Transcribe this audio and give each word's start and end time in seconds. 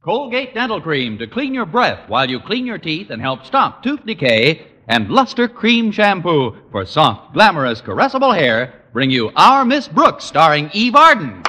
Colgate 0.00 0.54
Dental 0.54 0.80
Cream 0.80 1.18
to 1.18 1.26
clean 1.26 1.52
your 1.52 1.66
breath 1.66 2.08
while 2.08 2.30
you 2.30 2.38
clean 2.38 2.64
your 2.64 2.78
teeth 2.78 3.10
and 3.10 3.20
help 3.20 3.44
stop 3.44 3.82
tooth 3.82 4.06
decay. 4.06 4.64
And 4.86 5.10
Luster 5.10 5.48
Cream 5.48 5.90
Shampoo 5.90 6.56
for 6.70 6.86
soft, 6.86 7.34
glamorous, 7.34 7.82
caressable 7.82 8.32
hair 8.32 8.84
bring 8.92 9.10
you 9.10 9.32
Our 9.34 9.64
Miss 9.64 9.88
Brooks 9.88 10.24
starring 10.24 10.70
Eve 10.72 10.94
Arden. 10.94 11.42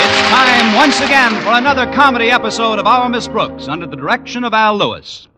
It's 0.00 0.28
time 0.30 0.74
once 0.74 1.00
again 1.00 1.40
for 1.42 1.52
another 1.52 1.86
comedy 1.92 2.32
episode 2.32 2.80
of 2.80 2.88
Our 2.88 3.08
Miss 3.08 3.28
Brooks 3.28 3.68
under 3.68 3.86
the 3.86 3.96
direction 3.96 4.42
of 4.42 4.52
Al 4.52 4.76
Lewis. 4.76 5.28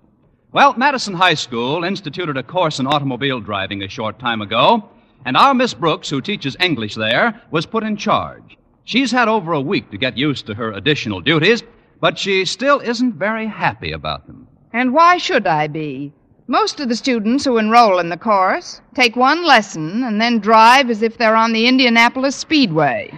Well, 0.53 0.73
Madison 0.79 1.13
High 1.13 1.35
School 1.35 1.85
instituted 1.85 2.39
a 2.39 2.43
course 2.43 2.81
in 2.81 2.87
automobile 2.87 3.41
driving 3.41 3.83
a 3.83 3.89
short 3.89 4.19
time 4.19 4.41
ago, 4.41 4.89
and 5.25 5.37
our 5.37 5.55
Miss 5.55 5.75
Brooks, 5.75 6.09
who 6.09 6.21
teaches 6.21 6.57
English 6.61 6.95
there, 6.95 7.41
was 7.51 7.67
put 7.67 7.85
in 7.85 7.97
charge. 7.97 8.57
She's 8.85 9.13
had 9.13 9.29
over 9.29 9.53
a 9.53 9.61
week 9.61 9.91
to 9.91 9.99
get 9.99 10.17
used 10.17 10.47
to 10.47 10.55
her 10.55 10.73
additional 10.73 11.21
duties, 11.21 11.63
but 12.01 12.19
she 12.19 12.45
still 12.45 12.81
isn't 12.81 13.15
very 13.15 13.47
happy 13.47 13.93
about 13.93 14.27
them. 14.27 14.49
And 14.73 14.93
why 14.93 15.19
should 15.19 15.47
I 15.47 15.67
be? 15.67 16.13
Most 16.47 16.81
of 16.81 16.89
the 16.89 16.97
students 16.97 17.45
who 17.45 17.59
enroll 17.59 18.01
in 18.01 18.09
the 18.09 18.17
course 18.17 18.81
take 18.95 19.15
one 19.15 19.45
lesson 19.45 20.03
and 20.03 20.21
then 20.21 20.41
drive 20.41 20.91
as 20.91 21.01
if 21.01 21.17
they're 21.17 21.37
on 21.37 21.53
the 21.53 21.69
Indianapolis 21.69 22.35
Speedway. 22.35 23.11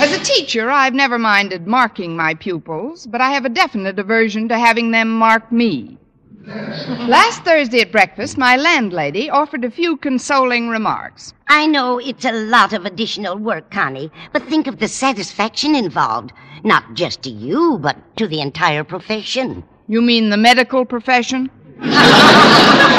As 0.00 0.12
a 0.12 0.24
teacher, 0.24 0.70
I've 0.70 0.94
never 0.94 1.18
minded 1.18 1.66
marking 1.66 2.16
my 2.16 2.32
pupils, 2.32 3.06
but 3.06 3.20
I 3.20 3.32
have 3.32 3.44
a 3.44 3.50
definite 3.50 3.98
aversion 3.98 4.48
to 4.48 4.58
having 4.58 4.92
them 4.92 5.10
mark 5.10 5.52
me. 5.52 5.98
Last 6.46 7.42
Thursday 7.42 7.80
at 7.80 7.90
breakfast, 7.90 8.36
my 8.36 8.56
landlady 8.56 9.30
offered 9.30 9.64
a 9.64 9.70
few 9.70 9.96
consoling 9.96 10.68
remarks. 10.68 11.32
I 11.48 11.66
know 11.66 11.98
it's 11.98 12.26
a 12.26 12.32
lot 12.32 12.74
of 12.74 12.84
additional 12.84 13.38
work, 13.38 13.70
Connie, 13.70 14.10
but 14.32 14.42
think 14.42 14.66
of 14.66 14.78
the 14.78 14.88
satisfaction 14.88 15.74
involved. 15.74 16.32
Not 16.62 16.94
just 16.94 17.22
to 17.22 17.30
you, 17.30 17.78
but 17.80 17.96
to 18.18 18.26
the 18.26 18.42
entire 18.42 18.84
profession. 18.84 19.64
You 19.88 20.02
mean 20.02 20.28
the 20.28 20.36
medical 20.36 20.84
profession? 20.84 21.50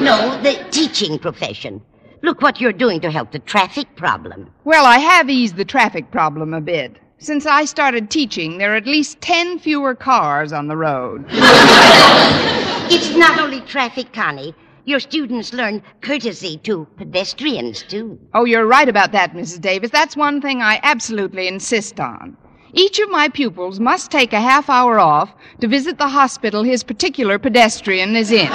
No, 0.00 0.40
the 0.42 0.64
teaching 0.70 1.18
profession. 1.18 1.82
Look 2.22 2.40
what 2.40 2.58
you're 2.58 2.72
doing 2.72 3.02
to 3.02 3.10
help 3.10 3.32
the 3.32 3.38
traffic 3.38 3.94
problem. 3.96 4.50
Well, 4.64 4.86
I 4.86 4.96
have 4.96 5.28
eased 5.28 5.56
the 5.56 5.64
traffic 5.64 6.10
problem 6.10 6.54
a 6.54 6.60
bit. 6.62 6.98
Since 7.22 7.44
I 7.44 7.66
started 7.66 8.08
teaching, 8.08 8.56
there 8.56 8.72
are 8.72 8.76
at 8.76 8.86
least 8.86 9.20
ten 9.20 9.58
fewer 9.58 9.94
cars 9.94 10.54
on 10.54 10.68
the 10.68 10.76
road. 10.76 11.26
It's 12.92 13.14
not 13.14 13.38
only 13.38 13.60
traffic, 13.60 14.12
Connie. 14.12 14.52
Your 14.84 14.98
students 14.98 15.52
learn 15.52 15.80
courtesy 16.00 16.56
to 16.64 16.88
pedestrians, 16.96 17.84
too. 17.84 18.18
Oh, 18.34 18.44
you're 18.44 18.66
right 18.66 18.88
about 18.88 19.12
that, 19.12 19.32
Mrs. 19.32 19.60
Davis. 19.60 19.90
That's 19.90 20.16
one 20.16 20.40
thing 20.40 20.60
I 20.60 20.80
absolutely 20.82 21.46
insist 21.46 22.00
on. 22.00 22.36
Each 22.72 22.98
of 22.98 23.08
my 23.10 23.28
pupils 23.28 23.78
must 23.78 24.10
take 24.10 24.32
a 24.32 24.40
half 24.40 24.68
hour 24.68 24.98
off 24.98 25.32
to 25.60 25.68
visit 25.68 25.98
the 25.98 26.08
hospital 26.08 26.64
his 26.64 26.82
particular 26.82 27.38
pedestrian 27.38 28.16
is 28.16 28.32
in. 28.32 28.46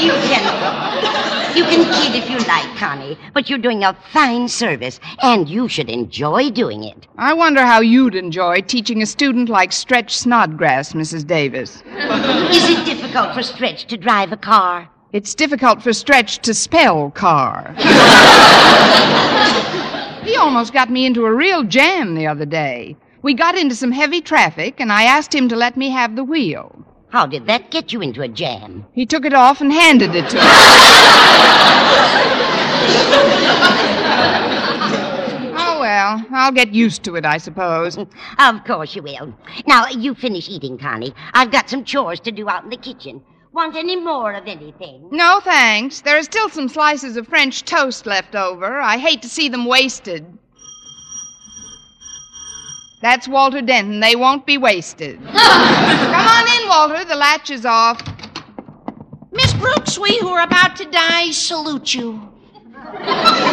You 0.00 0.12
can. 0.30 0.51
You 1.54 1.64
can 1.64 1.84
kid 1.92 2.16
if 2.16 2.30
you 2.30 2.38
like, 2.46 2.76
Connie, 2.78 3.18
but 3.34 3.50
you're 3.50 3.58
doing 3.58 3.84
a 3.84 3.94
fine 4.10 4.48
service, 4.48 4.98
and 5.22 5.48
you 5.48 5.68
should 5.68 5.90
enjoy 5.90 6.50
doing 6.50 6.84
it. 6.84 7.06
I 7.18 7.34
wonder 7.34 7.66
how 7.66 7.80
you'd 7.80 8.14
enjoy 8.14 8.62
teaching 8.62 9.02
a 9.02 9.06
student 9.06 9.50
like 9.50 9.70
Stretch 9.70 10.16
Snodgrass, 10.16 10.94
Mrs. 10.94 11.26
Davis. 11.26 11.82
Is 11.86 12.70
it 12.70 12.86
difficult 12.86 13.34
for 13.34 13.42
Stretch 13.42 13.84
to 13.88 13.98
drive 13.98 14.32
a 14.32 14.38
car? 14.38 14.88
It's 15.12 15.34
difficult 15.34 15.82
for 15.82 15.92
Stretch 15.92 16.38
to 16.38 16.54
spell 16.54 17.10
car. 17.10 17.74
he 20.24 20.36
almost 20.36 20.72
got 20.72 20.90
me 20.90 21.04
into 21.04 21.26
a 21.26 21.34
real 21.34 21.64
jam 21.64 22.14
the 22.14 22.26
other 22.26 22.46
day. 22.46 22.96
We 23.20 23.34
got 23.34 23.58
into 23.58 23.74
some 23.74 23.92
heavy 23.92 24.22
traffic, 24.22 24.80
and 24.80 24.90
I 24.90 25.02
asked 25.02 25.34
him 25.34 25.50
to 25.50 25.56
let 25.56 25.76
me 25.76 25.90
have 25.90 26.16
the 26.16 26.24
wheel. 26.24 26.82
How 27.12 27.26
did 27.26 27.44
that 27.46 27.70
get 27.70 27.92
you 27.92 28.00
into 28.00 28.22
a 28.22 28.28
jam? 28.28 28.86
He 28.94 29.04
took 29.04 29.26
it 29.26 29.34
off 29.34 29.60
and 29.60 29.70
handed 29.70 30.14
it 30.14 30.30
to 30.30 30.36
me. 30.36 30.40
oh, 35.54 35.76
well, 35.78 36.24
I'll 36.32 36.52
get 36.52 36.72
used 36.72 37.02
to 37.02 37.16
it, 37.16 37.26
I 37.26 37.36
suppose. 37.36 37.98
Of 38.38 38.64
course 38.64 38.96
you 38.96 39.02
will. 39.02 39.34
Now, 39.66 39.88
you 39.88 40.14
finish 40.14 40.48
eating, 40.48 40.78
Connie. 40.78 41.12
I've 41.34 41.50
got 41.50 41.68
some 41.68 41.84
chores 41.84 42.18
to 42.20 42.32
do 42.32 42.48
out 42.48 42.64
in 42.64 42.70
the 42.70 42.78
kitchen. 42.78 43.22
Want 43.52 43.76
any 43.76 43.96
more 43.96 44.32
of 44.32 44.46
anything? 44.46 45.10
No, 45.10 45.40
thanks. 45.44 46.00
There 46.00 46.16
are 46.16 46.22
still 46.22 46.48
some 46.48 46.70
slices 46.70 47.18
of 47.18 47.28
French 47.28 47.64
toast 47.64 48.06
left 48.06 48.34
over. 48.34 48.80
I 48.80 48.96
hate 48.96 49.20
to 49.20 49.28
see 49.28 49.50
them 49.50 49.66
wasted. 49.66 50.38
That's 53.02 53.26
Walter 53.26 53.60
Denton. 53.60 54.00
They 54.00 54.14
won't 54.14 54.46
be 54.46 54.56
wasted. 54.56 55.18
Come 55.26 55.34
on 55.34 56.62
in, 56.62 56.68
Walter. 56.68 57.04
The 57.04 57.16
latch 57.16 57.50
is 57.50 57.66
off. 57.66 58.00
Miss 59.32 59.52
Brooks, 59.54 59.98
we 59.98 60.18
who 60.18 60.28
are 60.28 60.44
about 60.44 60.76
to 60.76 60.84
die 60.84 61.30
salute 61.32 61.94
you. 61.94 62.32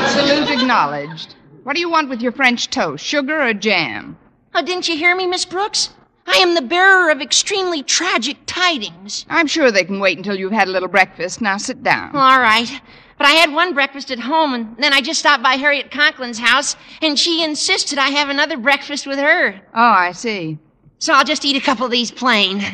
Salute 0.09 0.49
acknowledged. 0.49 1.35
What 1.63 1.73
do 1.73 1.79
you 1.79 1.89
want 1.89 2.09
with 2.09 2.21
your 2.21 2.31
French 2.31 2.69
toast? 2.69 3.03
Sugar 3.03 3.41
or 3.41 3.53
jam? 3.53 4.17
Oh, 4.53 4.63
didn't 4.63 4.87
you 4.87 4.95
hear 4.97 5.15
me, 5.15 5.25
Miss 5.25 5.45
Brooks? 5.45 5.89
I 6.27 6.37
am 6.37 6.53
the 6.53 6.61
bearer 6.61 7.09
of 7.09 7.21
extremely 7.21 7.81
tragic 7.81 8.37
tidings. 8.45 9.25
I'm 9.29 9.47
sure 9.47 9.71
they 9.71 9.83
can 9.83 9.99
wait 9.99 10.17
until 10.17 10.35
you've 10.35 10.51
had 10.51 10.67
a 10.67 10.71
little 10.71 10.87
breakfast. 10.87 11.41
Now 11.41 11.57
sit 11.57 11.81
down. 11.81 12.15
All 12.15 12.39
right. 12.39 12.81
But 13.19 13.27
I 13.27 13.31
had 13.31 13.51
one 13.53 13.73
breakfast 13.73 14.09
at 14.11 14.19
home, 14.19 14.53
and 14.53 14.75
then 14.77 14.93
I 14.93 15.01
just 15.01 15.19
stopped 15.19 15.43
by 15.43 15.55
Harriet 15.55 15.91
Conklin's 15.91 16.39
house, 16.39 16.77
and 17.01 17.19
she 17.19 17.43
insisted 17.43 17.99
I 17.99 18.07
have 18.11 18.29
another 18.29 18.57
breakfast 18.57 19.05
with 19.05 19.19
her. 19.19 19.59
Oh, 19.75 19.79
I 20.07 20.13
see. 20.13 20.57
So 20.99 21.13
I'll 21.13 21.25
just 21.25 21.43
eat 21.43 21.57
a 21.57 21.59
couple 21.65 21.85
of 21.85 21.91
these 21.91 22.11
plain. 22.11 22.59
Here 22.59 22.69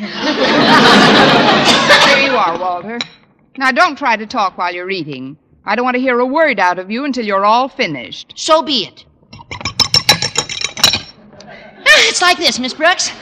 you 2.20 2.38
are, 2.38 2.58
Walter. 2.60 3.00
Now, 3.58 3.72
don't 3.72 3.98
try 3.98 4.16
to 4.18 4.28
talk 4.28 4.56
while 4.58 4.72
you're 4.74 4.92
eating. 4.92 5.36
I 5.66 5.76
don't 5.76 5.84
want 5.84 5.96
to 5.96 6.02
hear 6.02 6.20
a 6.20 6.26
word 6.26 6.60
out 6.60 6.78
of 6.78 6.92
you 6.92 7.06
until 7.06 7.26
you're 7.26 7.44
all 7.46 7.68
finished. 7.68 8.34
So 8.36 8.62
be 8.62 8.86
it. 8.86 9.04
Ah, 11.88 12.08
It's 12.08 12.22
like 12.22 12.38
this, 12.38 12.60
Miss 12.60 12.74
Brooks. 12.76 13.10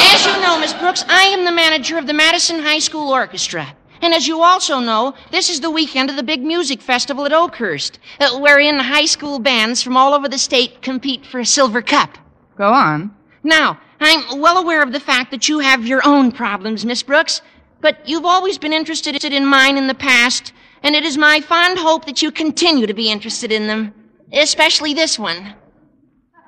As 0.00 0.26
you 0.26 0.32
know, 0.42 0.58
Miss 0.58 0.72
Brooks, 0.74 1.04
I 1.08 1.22
am 1.24 1.44
the 1.44 1.52
manager 1.52 1.98
of 1.98 2.06
the 2.08 2.14
Madison 2.14 2.58
High 2.60 2.78
School 2.80 3.10
Orchestra. 3.12 3.76
And 4.00 4.14
as 4.14 4.28
you 4.28 4.42
also 4.42 4.80
know, 4.80 5.14
this 5.30 5.50
is 5.50 5.60
the 5.60 5.70
weekend 5.70 6.10
of 6.10 6.16
the 6.16 6.22
big 6.22 6.42
music 6.42 6.80
festival 6.80 7.26
at 7.26 7.32
Oakhurst, 7.32 7.98
uh, 8.20 8.38
wherein 8.38 8.78
high 8.78 9.06
school 9.06 9.38
bands 9.38 9.82
from 9.82 9.96
all 9.96 10.14
over 10.14 10.28
the 10.28 10.38
state 10.38 10.82
compete 10.82 11.26
for 11.26 11.40
a 11.40 11.46
silver 11.46 11.82
cup. 11.82 12.16
Go 12.56 12.72
on. 12.72 13.14
Now, 13.42 13.80
I'm 14.00 14.40
well 14.40 14.58
aware 14.58 14.82
of 14.82 14.92
the 14.92 15.00
fact 15.00 15.30
that 15.30 15.48
you 15.48 15.58
have 15.58 15.86
your 15.86 16.06
own 16.06 16.30
problems, 16.30 16.84
Miss 16.84 17.02
Brooks, 17.02 17.42
but 17.80 18.08
you've 18.08 18.24
always 18.24 18.58
been 18.58 18.72
interested 18.72 19.24
in 19.24 19.46
mine 19.46 19.76
in 19.76 19.86
the 19.86 19.94
past, 19.94 20.52
and 20.82 20.94
it 20.94 21.04
is 21.04 21.18
my 21.18 21.40
fond 21.40 21.78
hope 21.78 22.06
that 22.06 22.22
you 22.22 22.30
continue 22.30 22.86
to 22.86 22.94
be 22.94 23.10
interested 23.10 23.50
in 23.50 23.66
them, 23.66 23.94
especially 24.32 24.94
this 24.94 25.18
one. 25.18 25.54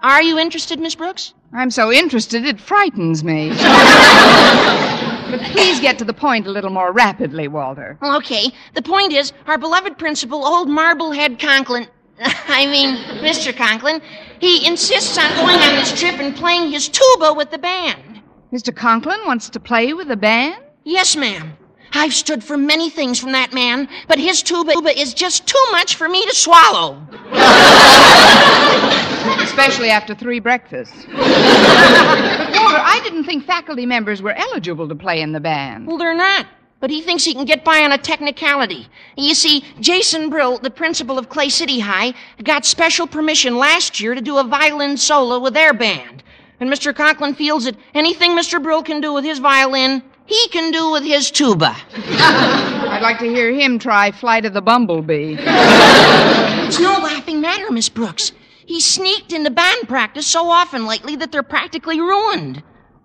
Are 0.03 0.23
you 0.23 0.39
interested, 0.39 0.79
Miss 0.79 0.95
Brooks? 0.95 1.35
I'm 1.53 1.71
so 1.71 1.93
interested 1.93 2.45
it 2.45 2.61
frightens 2.61 3.25
me. 3.25 3.51
but 5.31 5.41
please 5.53 5.81
get 5.81 5.99
to 5.99 6.05
the 6.05 6.13
point 6.13 6.47
a 6.47 6.51
little 6.51 6.71
more 6.71 6.93
rapidly, 6.93 7.49
Walter. 7.49 7.99
Well, 8.01 8.17
okay. 8.19 8.51
The 8.75 8.83
point 8.83 9.13
is, 9.13 9.33
our 9.47 9.59
beloved 9.59 9.99
principal, 9.99 10.45
old 10.45 10.69
Marblehead 10.69 11.39
Conklin, 11.39 11.87
I 12.21 12.67
mean, 12.67 12.97
Mr. 13.23 13.57
Conklin, 13.57 14.03
he 14.41 14.67
insists 14.67 15.17
on 15.17 15.31
going 15.37 15.57
on 15.57 15.77
this 15.77 15.99
trip 15.99 16.19
and 16.19 16.35
playing 16.37 16.71
his 16.71 16.89
tuba 16.89 17.33
with 17.35 17.51
the 17.51 17.59
band. 17.59 18.23
Mr. 18.53 18.75
Conklin 18.75 19.21
wants 19.27 19.49
to 19.51 19.61
play 19.61 19.93
with 19.95 20.09
the 20.09 20.17
band? 20.17 20.63
Yes, 20.85 21.17
ma'am. 21.17 21.57
I've 21.93 22.15
stood 22.15 22.45
for 22.45 22.57
many 22.57 22.91
things 22.91 23.19
from 23.19 23.33
that 23.33 23.53
man, 23.53 23.89
but 24.07 24.19
his 24.19 24.43
tuba 24.43 24.73
is 24.99 25.15
just 25.15 25.47
too 25.47 25.65
much 25.73 25.97
for 25.97 26.09
me 26.09 26.25
to 26.27 26.35
swallow. 26.35 27.03
Especially 29.43 29.91
after 29.91 30.15
three 30.15 30.41
breakfasts. 30.41 31.05
but, 31.07 31.17
Walter, 31.17 32.79
I 32.79 33.01
didn't 33.03 33.25
think 33.25 33.45
faculty 33.45 33.87
members 33.87 34.23
were 34.23 34.33
eligible 34.33 34.89
to 34.89 34.95
play 34.95 35.21
in 35.21 35.33
the 35.33 35.41
band. 35.41 35.87
Well, 35.87 35.99
they're 35.99 36.15
not. 36.15 36.47
But 36.81 36.91
he 36.91 37.03
thinks 37.03 37.25
he 37.25 37.35
can 37.35 37.45
get 37.45 37.63
by 37.63 37.81
on 37.81 37.93
a 37.93 37.99
technicality. 37.99 38.89
You 39.17 39.35
see, 39.35 39.65
Jason 39.81 40.31
Brill, 40.31 40.59
the 40.59 40.71
principal 40.71 41.19
of 41.19 41.29
Clay 41.29 41.51
City 41.51 41.81
High, 41.81 42.15
got 42.43 42.65
special 42.65 43.07
permission 43.07 43.57
last 43.57 44.01
year 44.01 44.15
to 44.15 44.23
do 44.23 44.39
a 44.39 44.45
violin 44.45 44.97
solo 44.97 45.39
with 45.39 45.53
their 45.53 45.75
band. 45.75 46.23
And 46.59 46.71
Mr. 46.71 46.95
Conklin 46.95 47.35
feels 47.35 47.65
that 47.65 47.77
anything 47.95 48.31
Mr. 48.31 48.63
Brill 48.63 48.83
can 48.83 49.03
do 49.03 49.13
with 49.13 49.25
his 49.25 49.39
violin, 49.39 50.03
he 50.31 50.49
can 50.49 50.71
do 50.71 50.93
with 50.93 51.03
his 51.03 51.31
tuba. 51.31 51.77
I'd 51.95 53.03
like 53.03 53.19
to 53.19 53.27
hear 53.29 53.53
him 53.53 53.81
try 53.81 54.13
Flight 54.13 54.45
of 54.45 54.55
the 54.55 54.63
Bumblebee. 54.63 55.37
It's 55.41 56.79
no 56.79 56.93
laughing 56.93 57.41
matter, 57.41 57.71
Miss 57.73 57.89
Brooks. 57.89 58.31
He's 58.65 58.85
sneaked 58.85 59.33
into 59.33 59.51
band 59.51 59.89
practice 59.89 60.29
so 60.29 60.49
often 60.49 60.87
lately 60.87 61.17
that 61.17 61.33
they're 61.33 61.43
practically 61.43 62.01
ruined. 62.01 62.63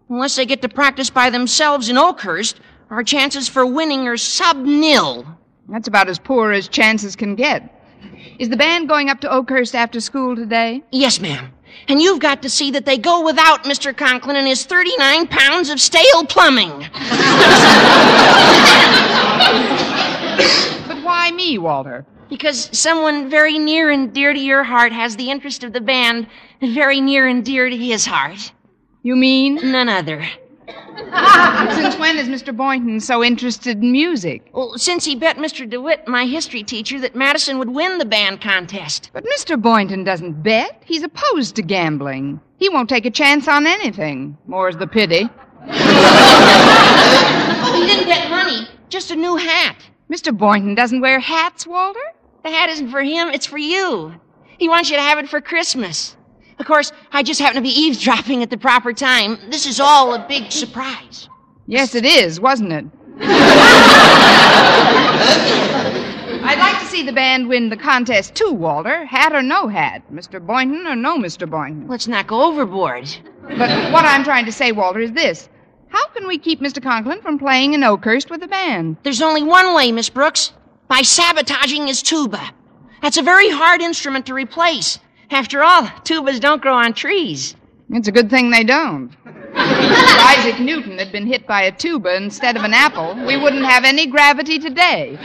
Unless 0.08 0.36
they 0.36 0.46
get 0.46 0.62
to 0.62 0.70
practice 0.70 1.10
by 1.10 1.32
themselves 1.32 1.90
in 1.90 1.98
Oakhurst, 1.98 2.60
our 2.92 3.04
chances 3.04 3.50
for 3.50 3.66
winning 3.66 4.08
are 4.08 4.18
sub 4.18 4.58
nil. 4.58 5.26
That's 5.68 5.88
about 5.88 6.08
as 6.08 6.20
poor 6.20 6.52
as 6.52 6.68
chances 6.68 7.16
can 7.16 7.34
get. 7.34 7.72
Is 8.38 8.50
the 8.50 8.58
band 8.58 8.88
going 8.88 9.10
up 9.10 9.22
to 9.22 9.32
Oakhurst 9.34 9.74
after 9.74 10.00
school 10.00 10.36
today? 10.36 10.84
Yes, 10.92 11.20
ma'am. 11.20 11.52
And 11.88 12.02
you've 12.02 12.20
got 12.20 12.42
to 12.42 12.50
see 12.50 12.72
that 12.72 12.86
they 12.86 12.98
go 12.98 13.24
without 13.24 13.64
Mr. 13.64 13.96
Conklin 13.96 14.36
and 14.36 14.48
his 14.48 14.66
39 14.66 15.28
pounds 15.28 15.70
of 15.70 15.80
stale 15.80 16.26
plumbing. 16.26 16.90
But 20.88 21.04
why 21.04 21.32
me, 21.32 21.58
Walter? 21.58 22.06
Because 22.30 22.70
someone 22.78 23.30
very 23.30 23.58
near 23.58 23.90
and 23.90 24.14
dear 24.14 24.34
to 24.34 24.40
your 24.40 24.64
heart 24.64 24.92
has 24.92 25.16
the 25.16 25.30
interest 25.30 25.64
of 25.64 25.74
the 25.74 25.82
band 25.82 26.28
very 26.62 27.02
near 27.02 27.28
and 27.28 27.46
dear 27.46 27.70
to 27.70 27.78
his 27.78 28.06
heart. 28.06 28.52
You 29.04 29.16
mean? 29.16 29.56
None 29.72 29.90
other. 29.90 30.28
Since 31.76 31.98
when 31.98 32.18
is 32.18 32.28
Mr. 32.28 32.56
Boynton 32.56 33.00
so 33.00 33.24
interested 33.24 33.78
in 33.82 33.92
music? 33.92 34.50
Well, 34.54 34.74
since 34.78 35.06
he 35.06 35.16
bet 35.16 35.38
Mr. 35.38 35.70
DeWitt, 35.70 36.08
my 36.08 36.26
history 36.26 36.64
teacher, 36.64 37.00
that 37.02 37.16
Madison 37.16 37.60
would 37.60 37.70
win 37.70 37.98
the 38.00 38.06
band 38.06 38.42
contest. 38.42 39.12
But 39.14 39.26
Mr. 39.38 39.62
Boynton 39.62 40.04
doesn't 40.04 40.42
bet. 40.42 40.82
He's 40.86 41.04
opposed 41.04 41.56
to 41.56 41.62
gambling. 41.62 42.40
He 42.58 42.70
won't 42.70 42.90
take 42.90 43.06
a 43.06 43.12
chance 43.12 43.48
on 43.48 43.68
anything. 43.68 44.38
More's 44.48 44.78
the 44.78 44.88
pity. 44.88 45.30
Oh, 45.68 47.72
he 47.76 47.86
didn't 47.86 48.08
bet 48.08 48.30
money, 48.30 48.68
just 48.90 49.12
a 49.12 49.16
new 49.16 49.36
hat. 49.36 49.78
Mr. 50.12 50.36
Boynton 50.36 50.76
doesn't 50.76 51.02
wear 51.02 51.20
hats, 51.20 51.68
Walter? 51.68 52.00
The 52.44 52.50
hat 52.50 52.70
isn't 52.70 52.90
for 52.90 53.02
him, 53.02 53.30
it's 53.30 53.46
for 53.46 53.58
you. 53.58 54.14
He 54.58 54.70
wants 54.70 54.90
you 54.90 54.96
to 54.96 55.02
have 55.02 55.18
it 55.18 55.30
for 55.30 55.42
Christmas. 55.42 56.16
Of 56.60 56.66
course, 56.66 56.92
I 57.12 57.24
just 57.24 57.40
happened 57.40 57.66
to 57.66 57.70
be 57.70 57.80
eavesdropping 57.80 58.42
at 58.42 58.50
the 58.50 58.58
proper 58.58 58.94
time. 58.94 59.38
This 59.50 59.66
is 59.66 59.80
all 59.80 60.14
a 60.14 60.26
big 60.28 60.52
surprise. 60.52 61.28
Yes, 61.68 61.96
it 61.96 62.06
is, 62.06 62.40
wasn't 62.40 62.72
it? 62.72 62.86
I'd 66.48 66.60
like 66.60 66.80
to 66.80 66.86
see 66.86 67.02
the 67.04 67.12
band 67.12 67.50
win 67.50 67.70
the 67.70 67.78
contest 67.78 68.36
too, 68.36 68.52
Walter. 68.52 69.06
Hat 69.06 69.34
or 69.34 69.42
no 69.42 69.68
hat. 69.68 70.04
Mr. 70.14 70.46
Boynton 70.46 70.86
or 70.86 70.96
no 70.96 71.18
Mr. 71.18 71.50
Boynton. 71.50 71.88
Let's 71.88 72.08
not 72.08 72.28
go 72.28 72.44
overboard. 72.44 73.10
But 73.42 73.92
what 73.92 74.06
I'm 74.06 74.24
trying 74.24 74.46
to 74.46 74.52
say, 74.52 74.72
Walter, 74.72 75.00
is 75.00 75.12
this. 75.12 75.50
How 75.90 76.08
can 76.10 76.28
we 76.28 76.38
keep 76.38 76.62
Mr. 76.62 76.82
Conklin 76.82 77.22
from 77.22 77.40
playing 77.40 77.74
in 77.74 77.84
Oakhurst 77.84 78.30
with 78.30 78.42
the 78.42 78.48
band? 78.48 78.98
There's 79.04 79.22
only 79.22 79.44
one 79.44 79.74
way, 79.74 79.92
Miss 79.92 80.10
Brooks. 80.10 80.54
By 80.88 81.02
sabotaging 81.02 81.88
his 81.88 82.04
tuba. 82.04 82.52
That's 83.02 83.18
a 83.18 83.24
very 83.24 83.50
hard 83.50 83.82
instrument 83.82 84.28
to 84.28 84.34
replace. 84.34 85.00
After 85.32 85.64
all, 85.64 85.84
tubas 86.04 86.40
don't 86.40 86.62
grow 86.62 86.76
on 86.76 86.94
trees. 86.94 87.56
It's 87.90 88.08
a 88.08 88.12
good 88.12 88.30
thing 88.30 88.52
they 88.52 88.64
don't. 88.64 89.12
If 89.26 90.20
Isaac 90.20 90.60
Newton 90.60 90.98
had 90.98 91.12
been 91.12 91.26
hit 91.26 91.48
by 91.48 91.64
a 91.64 91.72
tuba 91.72 92.16
instead 92.16 92.58
of 92.58 92.64
an 92.64 92.74
apple, 92.74 93.16
we 93.26 93.38
wouldn't 93.38 93.66
have 93.66 93.86
any 93.86 94.06
gravity 94.06 94.60
today. 94.60 95.18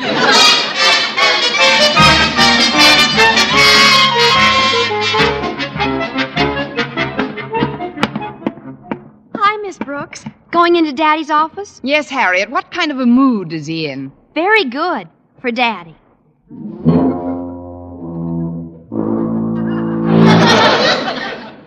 Hi, 9.35 9.56
Miss 9.62 9.79
Brooks. 9.79 10.25
Going 10.50 10.76
into 10.76 10.93
Daddy's 10.93 11.31
office? 11.31 11.81
Yes, 11.82 12.08
Harriet, 12.08 12.50
what 12.50 12.70
kind 12.70 12.91
of 12.91 13.00
a 13.00 13.06
mood 13.06 13.52
is 13.52 13.67
he 13.67 13.87
in? 13.88 14.12
Very 14.35 14.64
good 14.64 15.08
for 15.41 15.50
Daddy. 15.50 15.97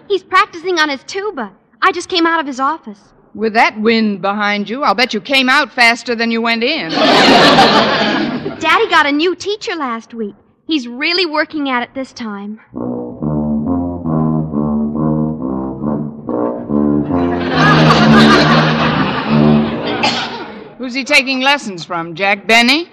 He's 0.07 0.23
practicing 0.23 0.79
on 0.79 0.89
his 0.89 1.03
tuba. 1.03 1.51
I 1.81 1.91
just 1.91 2.09
came 2.09 2.25
out 2.25 2.39
of 2.39 2.47
his 2.47 2.59
office. 2.59 2.99
With 3.33 3.53
that 3.53 3.79
wind 3.79 4.21
behind 4.21 4.69
you, 4.69 4.83
I'll 4.83 4.93
bet 4.93 5.13
you 5.13 5.21
came 5.21 5.49
out 5.49 5.71
faster 5.71 6.15
than 6.15 6.31
you 6.31 6.41
went 6.41 6.63
in. 6.63 6.91
Daddy 6.91 8.89
got 8.89 9.05
a 9.05 9.11
new 9.11 9.35
teacher 9.35 9.75
last 9.75 10.13
week. 10.13 10.35
He's 10.67 10.87
really 10.87 11.25
working 11.25 11.69
at 11.69 11.83
it 11.83 11.89
this 11.95 12.13
time. 12.13 12.59
Who's 20.77 20.93
he 20.93 21.05
taking 21.05 21.39
lessons 21.39 21.85
from, 21.85 22.13
Jack 22.13 22.45
Benny? 22.45 22.89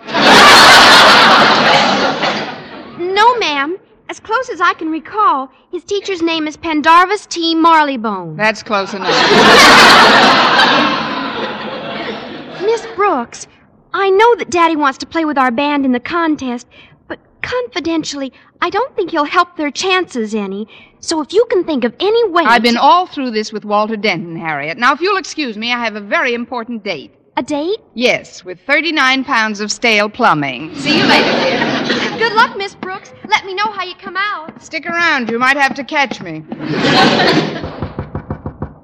No, 2.98 3.36
ma'am. 3.38 3.78
As 4.10 4.18
close 4.18 4.48
as 4.48 4.60
I 4.60 4.74
can 4.74 4.90
recall, 4.90 5.52
his 5.70 5.84
teacher's 5.84 6.20
name 6.20 6.48
is 6.48 6.56
Pendarvis 6.56 7.26
T. 7.26 7.54
Marleybone. 7.54 8.36
That's 8.36 8.60
close 8.60 8.92
enough. 8.92 9.06
Miss 12.64 12.84
Brooks, 12.96 13.46
I 13.94 14.10
know 14.10 14.34
that 14.34 14.50
Daddy 14.50 14.74
wants 14.74 14.98
to 14.98 15.06
play 15.06 15.24
with 15.24 15.38
our 15.38 15.52
band 15.52 15.84
in 15.84 15.92
the 15.92 16.00
contest, 16.00 16.66
but 17.06 17.20
confidentially, 17.42 18.32
I 18.60 18.68
don't 18.68 18.96
think 18.96 19.12
he'll 19.12 19.22
help 19.22 19.56
their 19.56 19.70
chances 19.70 20.34
any. 20.34 20.66
So 20.98 21.20
if 21.20 21.32
you 21.32 21.46
can 21.48 21.62
think 21.62 21.84
of 21.84 21.94
any 22.00 22.28
way. 22.30 22.42
I've 22.44 22.64
been 22.64 22.76
all 22.76 23.06
through 23.06 23.30
this 23.30 23.52
with 23.52 23.64
Walter 23.64 23.96
Denton, 23.96 24.34
Harriet. 24.34 24.76
Now, 24.76 24.92
if 24.92 25.00
you'll 25.00 25.18
excuse 25.18 25.56
me, 25.56 25.72
I 25.72 25.84
have 25.84 25.94
a 25.94 26.00
very 26.00 26.34
important 26.34 26.82
date. 26.82 27.14
A 27.36 27.44
date? 27.44 27.78
Yes, 27.94 28.44
with 28.44 28.58
39 28.66 29.22
pounds 29.22 29.60
of 29.60 29.70
stale 29.70 30.08
plumbing. 30.08 30.74
See 30.74 30.98
you 30.98 31.04
later, 31.04 31.30
dear. 31.30 31.79
Good 32.20 32.34
luck, 32.34 32.54
Miss 32.58 32.74
Brooks. 32.74 33.14
Let 33.28 33.46
me 33.46 33.54
know 33.54 33.72
how 33.72 33.82
you 33.82 33.94
come 33.94 34.14
out. 34.14 34.62
Stick 34.62 34.84
around. 34.84 35.30
You 35.30 35.38
might 35.38 35.56
have 35.56 35.74
to 35.76 35.84
catch 35.84 36.20
me. 36.20 36.40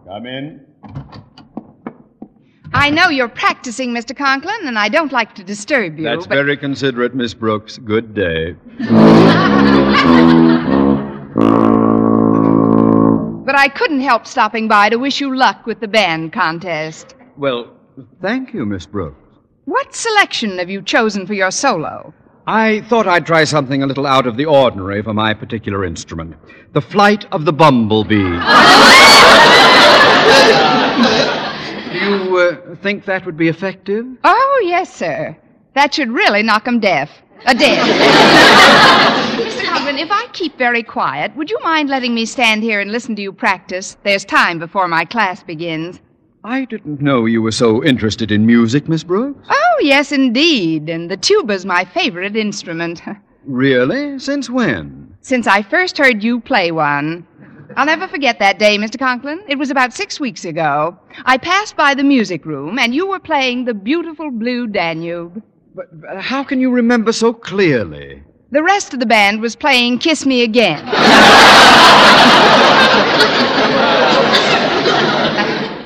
Come 0.07 0.25
in. 0.25 0.65
I 2.73 2.89
know 2.89 3.11
you're 3.11 3.29
practicing, 3.29 3.93
Mr. 3.93 4.17
Conklin, 4.17 4.67
and 4.67 4.79
I 4.79 4.89
don't 4.89 5.13
like 5.13 5.35
to 5.35 5.45
disturb 5.45 5.99
you. 5.99 6.05
That's 6.05 6.27
but 6.27 6.37
very 6.37 6.57
considerate, 6.57 7.15
Miss 7.15 7.35
Brooks. 7.35 7.77
Good 7.77 8.15
day. 8.15 8.57
But 13.47 13.55
I 13.55 13.69
couldn't 13.69 14.01
help 14.01 14.27
stopping 14.27 14.67
by 14.67 14.89
to 14.89 14.97
wish 14.97 15.21
you 15.21 15.37
luck 15.37 15.67
with 15.67 15.81
the 15.81 15.87
band 15.87 16.33
contest. 16.33 17.15
Well, 17.37 17.71
thank 18.21 18.53
you, 18.53 18.67
Miss 18.67 18.87
Brooks. 18.87 19.21
What 19.67 19.95
selection 19.95 20.59
have 20.59 20.69
you 20.69 20.83
chosen 20.83 21.27
for 21.27 21.35
your 21.35 21.53
solo? 21.53 22.13
I 22.49 22.83
thought 22.83 23.09
I'd 23.09 23.27
try 23.27 23.43
something 23.43 23.83
a 23.83 23.87
little 23.87 24.07
out 24.07 24.27
of 24.27 24.37
the 24.37 24.45
ordinary 24.45 25.03
for 25.03 25.13
my 25.13 25.35
particular 25.35 25.85
instrument. 25.85 26.37
The 26.75 26.81
Flight 26.81 27.25
of 27.33 27.45
the 27.45 27.53
Bumblebee. 27.53 28.23
Do 31.93 32.05
you 32.05 32.39
uh, 32.39 32.77
think 32.77 33.05
that 33.07 33.27
would 33.27 33.37
be 33.37 33.49
effective? 33.49 34.07
Oh, 34.23 34.63
yes, 34.65 34.95
sir. 34.95 35.37
That 35.75 35.93
should 35.93 36.13
really 36.13 36.45
knock 36.45 36.69
'em 36.69 36.79
deaf. 36.79 37.11
A 37.47 37.55
deaf. 37.55 37.85
Mr. 39.39 39.65
Conklin, 39.65 39.99
if 39.99 40.11
I 40.13 40.27
keep 40.33 40.57
very 40.57 40.85
quiet, 40.85 41.35
would 41.37 41.51
you 41.51 41.59
mind 41.65 41.89
letting 41.89 42.15
me 42.15 42.25
stand 42.27 42.63
here 42.63 42.81
and 42.81 42.93
listen 42.93 43.17
to 43.17 43.23
you 43.23 43.33
practice? 43.33 43.97
There's 44.05 44.25
time 44.25 44.61
before 44.61 44.87
my 44.87 45.05
class 45.05 45.43
begins. 45.43 46.01
I 46.47 46.65
didn't 46.65 47.01
know 47.01 47.27
you 47.27 47.43
were 47.43 47.51
so 47.51 47.83
interested 47.83 48.31
in 48.31 48.47
music, 48.47 48.89
Miss 48.89 49.03
Brooks. 49.03 49.49
Oh, 49.51 49.79
yes, 49.81 50.13
indeed. 50.13 50.89
And 50.89 51.11
the 51.11 51.17
tuba's 51.17 51.67
my 51.67 51.85
favorite 51.85 52.37
instrument. 52.37 53.03
Really? 53.49 54.19
Since 54.19 54.51
when? 54.51 55.17
Since 55.21 55.47
I 55.47 55.63
first 55.63 55.97
heard 55.99 56.25
you 56.25 56.41
play 56.41 56.73
one. 56.73 57.25
I'll 57.77 57.87
never 57.87 58.09
forget 58.09 58.41
that 58.41 58.59
day, 58.59 58.77
Mr. 58.77 58.99
Conklin. 58.99 59.41
It 59.47 59.57
was 59.57 59.71
about 59.71 59.95
six 59.95 60.19
weeks 60.19 60.45
ago. 60.45 60.99
I 61.25 61.39
passed 61.39 61.77
by 61.77 61.95
the 61.95 62.03
music 62.03 62.45
room, 62.45 62.77
and 62.77 62.93
you 62.93 63.07
were 63.07 63.21
playing 63.21 63.65
the 63.65 63.73
beautiful 63.73 64.33
Blue 64.33 64.67
Danube. 64.67 65.41
But, 65.77 66.01
but 66.01 66.21
how 66.21 66.43
can 66.43 66.61
you 66.61 66.73
remember 66.73 67.13
so 67.13 67.33
clearly? 67.33 68.21
The 68.51 68.65
rest 68.65 68.93
of 68.93 68.99
the 68.99 69.07
band 69.07 69.41
was 69.41 69.55
playing 69.55 70.01
Kiss 70.01 70.27
Me 70.27 70.43
Again. 70.43 70.85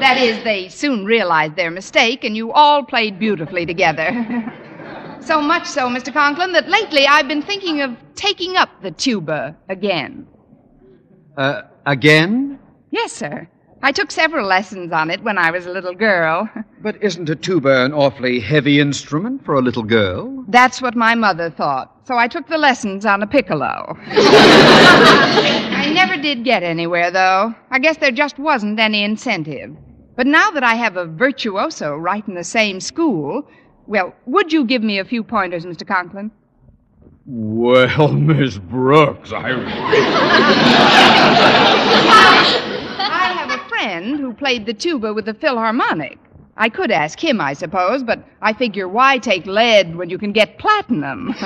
that 0.01 0.17
is, 0.19 0.43
they 0.45 0.69
soon 0.69 1.05
realized 1.05 1.57
their 1.57 1.71
mistake, 1.71 2.25
and 2.25 2.37
you 2.37 2.53
all 2.53 2.83
played 2.83 3.19
beautifully 3.19 3.67
together. 3.67 4.11
so 5.21 5.41
much 5.41 5.67
so, 5.67 5.89
Mr. 5.89 6.13
Conklin, 6.13 6.53
that 6.53 6.69
lately 6.69 7.07
I've 7.07 7.29
been 7.29 7.43
thinking 7.43 7.81
of 7.81 7.97
taking 8.15 8.57
up 8.57 8.71
the 8.83 8.91
tuba 8.91 9.57
again. 9.69 10.27
Uh, 11.37 11.63
again? 11.87 12.59
Yes, 12.91 13.13
sir. 13.13 13.49
I 13.83 13.93
took 13.93 14.11
several 14.11 14.47
lessons 14.47 14.93
on 14.93 15.11
it 15.11 15.23
when 15.23 15.39
I 15.39 15.51
was 15.51 15.67
a 15.67 15.71
little 15.71 15.95
girl. 15.95 16.49
But 16.83 16.97
isn't 17.03 17.29
a 17.29 17.37
tuba 17.37 17.85
an 17.85 17.93
awfully 17.93 18.41
heavy 18.41 18.81
instrument 18.81 19.45
for 19.45 19.55
a 19.55 19.61
little 19.61 19.83
girl? 19.83 20.47
That's 20.49 20.81
what 20.81 20.97
my 20.97 21.15
mother 21.15 21.51
thought. 21.51 21.95
So 22.05 22.17
I 22.17 22.27
took 22.27 22.49
the 22.49 22.57
lessons 22.57 23.05
on 23.05 23.23
a 23.23 23.27
piccolo. 23.27 23.99
I 24.07 25.93
never 25.95 26.17
did 26.17 26.43
get 26.43 26.63
anywhere, 26.63 27.11
though. 27.11 27.55
I 27.71 27.79
guess 27.79 27.99
there 27.99 28.13
just 28.13 28.39
wasn't 28.39 28.81
any 28.81 29.05
incentive. 29.05 29.77
But 30.21 30.27
now 30.27 30.51
that 30.51 30.63
I 30.63 30.75
have 30.75 30.99
a 30.99 31.07
virtuoso 31.07 31.97
right 31.97 32.23
in 32.29 32.35
the 32.35 32.45
same 32.45 32.79
school, 32.79 33.49
well, 33.87 34.15
would 34.27 34.53
you 34.53 34.67
give 34.67 34.83
me 34.83 34.99
a 34.99 35.05
few 35.07 35.25
pointers, 35.25 35.65
Mr. 35.65 35.87
Conklin? 35.87 36.31
Well, 37.25 38.09
Miss 38.13 38.59
Brooks, 38.59 39.33
I. 39.33 39.53
I 42.99 43.33
have 43.33 43.51
a 43.51 43.65
friend 43.71 44.21
who 44.21 44.35
played 44.35 44.67
the 44.67 44.75
tuba 44.75 45.15
with 45.15 45.25
the 45.25 45.33
Philharmonic. 45.33 46.19
I 46.55 46.69
could 46.69 46.91
ask 46.91 47.19
him, 47.19 47.41
I 47.41 47.55
suppose, 47.55 48.03
but 48.03 48.23
I 48.43 48.53
figure 48.53 48.89
why 48.89 49.17
take 49.17 49.47
lead 49.47 49.97
when 49.97 50.11
you 50.11 50.19
can 50.19 50.33
get 50.33 50.59
platinum? 50.59 51.35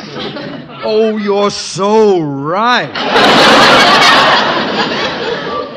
Oh, 0.87 1.17
you're 1.17 1.51
so 1.51 2.21
right. 2.21 2.91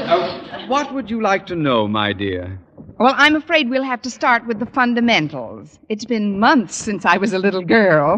Uh, 0.10 0.68
what 0.68 0.94
would 0.94 1.12
you 1.12 1.22
like 1.22 1.46
to 1.46 1.56
know, 1.56 1.88
my 1.88 2.12
dear? 2.12 2.60
Well, 3.00 3.14
I'm 3.18 3.36
afraid 3.36 3.70
we'll 3.70 3.84
have 3.84 4.02
to 4.04 4.10
start 4.10 4.46
with 4.48 4.60
the 4.60 4.66
fundamentals. 4.66 5.80
It's 5.90 6.06
been 6.06 6.40
months 6.40 6.76
since 6.76 7.06
I 7.06 7.18
was 7.18 7.34
a 7.34 7.40
little 7.40 7.62
girl. 7.62 8.18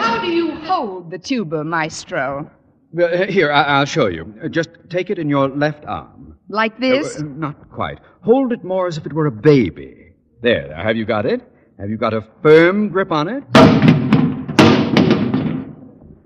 How 0.00 0.18
do 0.20 0.28
you 0.28 0.52
hold 0.64 1.10
the 1.10 1.18
tuba, 1.18 1.64
maestro? 1.64 2.50
Uh, 2.98 3.26
here, 3.26 3.52
I- 3.52 3.64
I'll 3.78 3.84
show 3.84 4.06
you. 4.08 4.34
Uh, 4.42 4.48
just 4.48 4.70
take 4.88 5.10
it 5.10 5.18
in 5.18 5.28
your 5.28 5.48
left 5.48 5.84
arm. 5.86 6.36
Like 6.48 6.78
this? 6.80 7.16
Uh, 7.20 7.24
uh, 7.24 7.28
not 7.36 7.70
quite. 7.70 7.98
Hold 8.22 8.52
it 8.52 8.64
more 8.64 8.86
as 8.88 8.96
if 8.96 9.06
it 9.06 9.12
were 9.12 9.26
a 9.26 9.32
baby. 9.32 10.14
There, 10.42 10.68
there. 10.68 10.76
Have 10.76 10.96
you 10.96 11.04
got 11.04 11.26
it? 11.26 11.40
Have 11.78 11.90
you 11.90 11.96
got 11.96 12.14
a 12.14 12.22
firm 12.42 12.88
grip 12.88 13.12
on 13.12 13.28
it? 13.28 13.44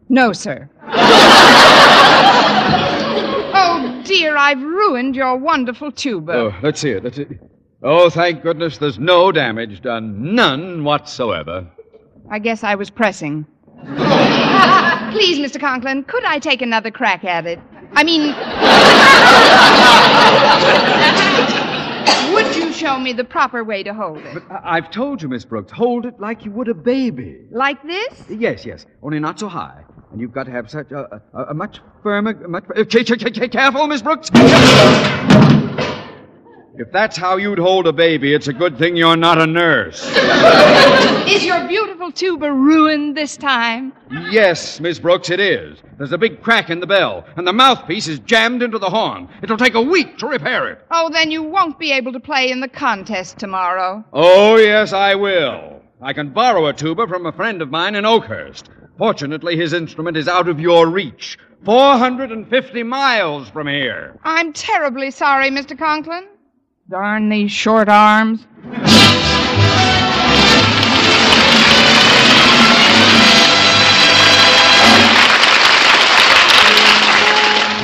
No, 0.08 0.32
sir. 0.32 0.70
Dear, 4.04 4.36
I've 4.36 4.62
ruined 4.62 5.16
your 5.16 5.36
wonderful 5.36 5.92
tuba. 5.92 6.32
Oh, 6.32 6.54
let's 6.62 6.80
see 6.80 6.90
it. 6.90 7.04
Let's 7.04 7.16
see. 7.16 7.26
Oh, 7.82 8.08
thank 8.10 8.42
goodness 8.42 8.78
there's 8.78 8.98
no 8.98 9.30
damage 9.32 9.82
done. 9.82 10.34
None 10.34 10.84
whatsoever. 10.84 11.66
I 12.30 12.38
guess 12.38 12.64
I 12.64 12.74
was 12.74 12.90
pressing. 12.90 13.46
Please, 13.84 15.38
Mr. 15.38 15.60
Conklin, 15.60 16.04
could 16.04 16.24
I 16.24 16.38
take 16.38 16.62
another 16.62 16.90
crack 16.90 17.24
at 17.24 17.46
it? 17.46 17.60
I 17.92 18.02
mean, 18.02 18.28
would 22.34 22.56
you 22.56 22.72
show 22.72 22.98
me 22.98 23.12
the 23.12 23.24
proper 23.24 23.62
way 23.62 23.82
to 23.82 23.92
hold 23.94 24.18
it? 24.18 24.42
I- 24.50 24.54
uh, 24.54 24.60
I've 24.64 24.90
told 24.90 25.22
you, 25.22 25.28
Miss 25.28 25.44
Brooks, 25.44 25.70
hold 25.70 26.06
it 26.06 26.18
like 26.18 26.44
you 26.44 26.50
would 26.52 26.68
a 26.68 26.74
baby. 26.74 27.42
Like 27.50 27.82
this? 27.82 28.24
Yes, 28.30 28.64
yes, 28.64 28.86
only 29.02 29.20
not 29.20 29.38
so 29.38 29.48
high. 29.48 29.84
And 30.14 30.20
you've 30.20 30.30
got 30.30 30.44
to 30.44 30.52
have 30.52 30.70
such 30.70 30.92
a, 30.92 31.20
a, 31.34 31.42
a 31.46 31.54
much 31.54 31.80
firmer, 32.04 32.34
much. 32.46 32.62
Eh, 32.76 32.84
Ca- 32.84 33.48
careful, 33.48 33.88
Miss 33.88 34.00
Brooks. 34.00 34.30
If 36.76 36.92
that's 36.92 37.16
how 37.16 37.36
you'd 37.36 37.58
hold 37.58 37.88
a 37.88 37.92
baby, 37.92 38.32
it's 38.32 38.46
a 38.46 38.52
good 38.52 38.78
thing 38.78 38.94
you're 38.94 39.16
not 39.16 39.40
a 39.40 39.46
nurse. 39.48 40.04
Is 41.26 41.44
your 41.44 41.66
beautiful 41.66 42.12
tuba 42.12 42.52
ruined 42.52 43.16
this 43.16 43.36
time? 43.36 43.92
Yes, 44.30 44.78
Miss 44.78 45.00
Brooks, 45.00 45.30
it 45.30 45.40
is. 45.40 45.78
There's 45.98 46.12
a 46.12 46.18
big 46.18 46.40
crack 46.42 46.70
in 46.70 46.78
the 46.78 46.86
bell, 46.86 47.24
and 47.36 47.44
the 47.44 47.52
mouthpiece 47.52 48.06
is 48.06 48.20
jammed 48.20 48.62
into 48.62 48.78
the 48.78 48.90
horn. 48.90 49.28
It'll 49.42 49.56
take 49.56 49.74
a 49.74 49.82
week 49.82 50.16
to 50.18 50.28
repair 50.28 50.68
it. 50.70 50.78
Oh, 50.92 51.10
then 51.10 51.32
you 51.32 51.42
won't 51.42 51.76
be 51.80 51.90
able 51.90 52.12
to 52.12 52.20
play 52.20 52.52
in 52.52 52.60
the 52.60 52.68
contest 52.68 53.36
tomorrow. 53.40 54.04
Oh, 54.12 54.58
yes, 54.58 54.92
I 54.92 55.16
will. 55.16 55.82
I 56.00 56.12
can 56.12 56.30
borrow 56.30 56.66
a 56.66 56.72
tuba 56.72 57.08
from 57.08 57.26
a 57.26 57.32
friend 57.32 57.60
of 57.62 57.70
mine 57.72 57.96
in 57.96 58.04
Oakhurst. 58.04 58.70
Fortunately, 58.98 59.56
his 59.56 59.72
instrument 59.72 60.16
is 60.16 60.28
out 60.28 60.48
of 60.48 60.60
your 60.60 60.88
reach. 60.88 61.38
450 61.64 62.82
miles 62.82 63.48
from 63.48 63.66
here. 63.66 64.18
I'm 64.22 64.52
terribly 64.52 65.10
sorry, 65.10 65.50
Mr. 65.50 65.76
Conklin. 65.76 66.26
Darn 66.88 67.28
these 67.28 67.50
short 67.50 67.88
arms. 67.88 68.46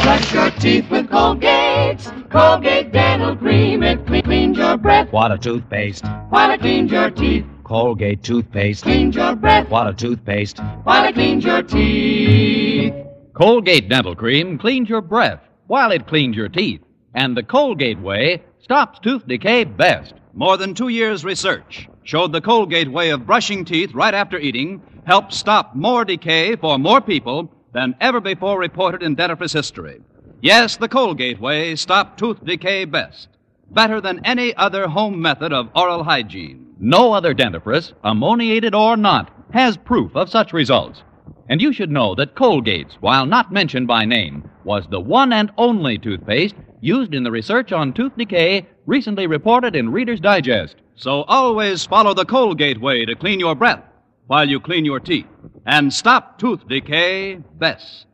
Brush 0.02 0.33
your 0.33 0.50
teeth 0.52 0.90
with 0.90 1.11
Colgate. 1.11 2.00
Colgate 2.31 2.90
Dental 2.90 3.37
Cream. 3.37 3.83
It 3.83 4.05
cleans 4.07 4.57
your 4.59 4.76
breath 4.76 5.12
What 5.12 5.31
a 5.31 5.38
toothpaste. 5.38 6.05
while 6.31 6.50
it 6.50 6.61
cleans 6.61 6.90
your 6.90 7.11
teeth. 7.11 7.45
Colgate 7.71 8.21
toothpaste. 8.25 8.83
Cleans 8.83 9.15
your 9.15 9.37
breath 9.37 9.71
What 9.71 9.87
a 9.87 9.93
toothpaste. 9.93 10.59
while 10.83 11.05
it 11.05 11.15
cleans 11.15 11.45
your 11.45 11.62
teeth. 11.62 12.93
Colgate 13.33 13.89
Dental 13.89 14.17
Cream 14.17 14.59
cleans 14.59 14.89
your 14.89 15.00
breath 15.00 15.39
while 15.69 15.93
it 15.93 16.09
cleans 16.09 16.35
your 16.35 16.49
teeth. 16.49 16.81
And 17.15 17.37
the 17.37 17.45
Colgate 17.45 18.00
way 18.00 18.43
stops 18.61 18.99
tooth 18.99 19.25
decay 19.29 19.62
best. 19.62 20.15
More 20.35 20.57
than 20.57 20.75
two 20.75 20.89
years' 20.89 21.25
research 21.25 21.89
showed 22.03 22.33
the 22.33 22.41
Colgate 22.41 22.91
way 22.91 23.11
of 23.11 23.25
brushing 23.25 23.65
teeth 23.65 23.95
right 23.95 24.15
after 24.15 24.37
eating 24.37 24.83
helped 25.07 25.33
stop 25.33 25.77
more 25.77 26.05
decay 26.05 26.57
for 26.57 26.77
more 26.77 27.00
people 27.00 27.53
than 27.73 27.95
ever 28.00 28.19
before 28.21 28.59
reported 28.59 29.00
in 29.00 29.15
dentifrice 29.15 29.53
history. 29.53 30.00
Yes, 30.43 30.77
the 30.77 30.89
Colgate 30.89 31.39
way 31.39 31.77
stopped 31.77 32.19
tooth 32.19 32.45
decay 32.45 32.85
best. 32.85 33.29
Better 33.71 34.00
than 34.00 34.27
any 34.27 34.57
other 34.57 34.89
home 34.89 35.23
method 35.23 35.53
of 35.53 35.69
oral 35.77 36.03
hygiene. 36.03 36.67
No 36.82 37.12
other 37.12 37.34
dentifrice, 37.34 37.92
ammoniated 38.02 38.75
or 38.75 38.96
not, 38.96 39.30
has 39.52 39.76
proof 39.76 40.16
of 40.16 40.30
such 40.30 40.54
results. 40.54 41.02
And 41.50 41.60
you 41.60 41.75
should 41.75 41.90
know 41.90 42.14
that 42.14 42.34
Colgate's, 42.34 42.96
while 43.00 43.26
not 43.26 43.52
mentioned 43.52 43.87
by 43.87 44.06
name, 44.06 44.49
was 44.64 44.87
the 44.88 45.00
one 45.00 45.32
and 45.32 45.50
only 45.58 45.99
toothpaste 45.99 46.54
used 46.80 47.12
in 47.12 47.22
the 47.22 47.30
research 47.30 47.70
on 47.70 47.92
tooth 47.92 48.16
decay 48.16 48.66
recently 48.87 49.26
reported 49.26 49.76
in 49.76 49.92
Reader's 49.92 50.20
Digest. 50.20 50.76
So 50.94 51.25
always 51.25 51.84
follow 51.84 52.14
the 52.14 52.25
Colgate 52.25 52.80
way 52.80 53.04
to 53.04 53.14
clean 53.14 53.40
your 53.40 53.54
breath 53.54 53.82
while 54.26 54.49
you 54.49 54.58
clean 54.58 54.84
your 54.84 55.00
teeth 55.00 55.26
and 55.66 55.92
stop 55.92 56.38
tooth 56.38 56.66
decay 56.66 57.40
best. 57.58 58.06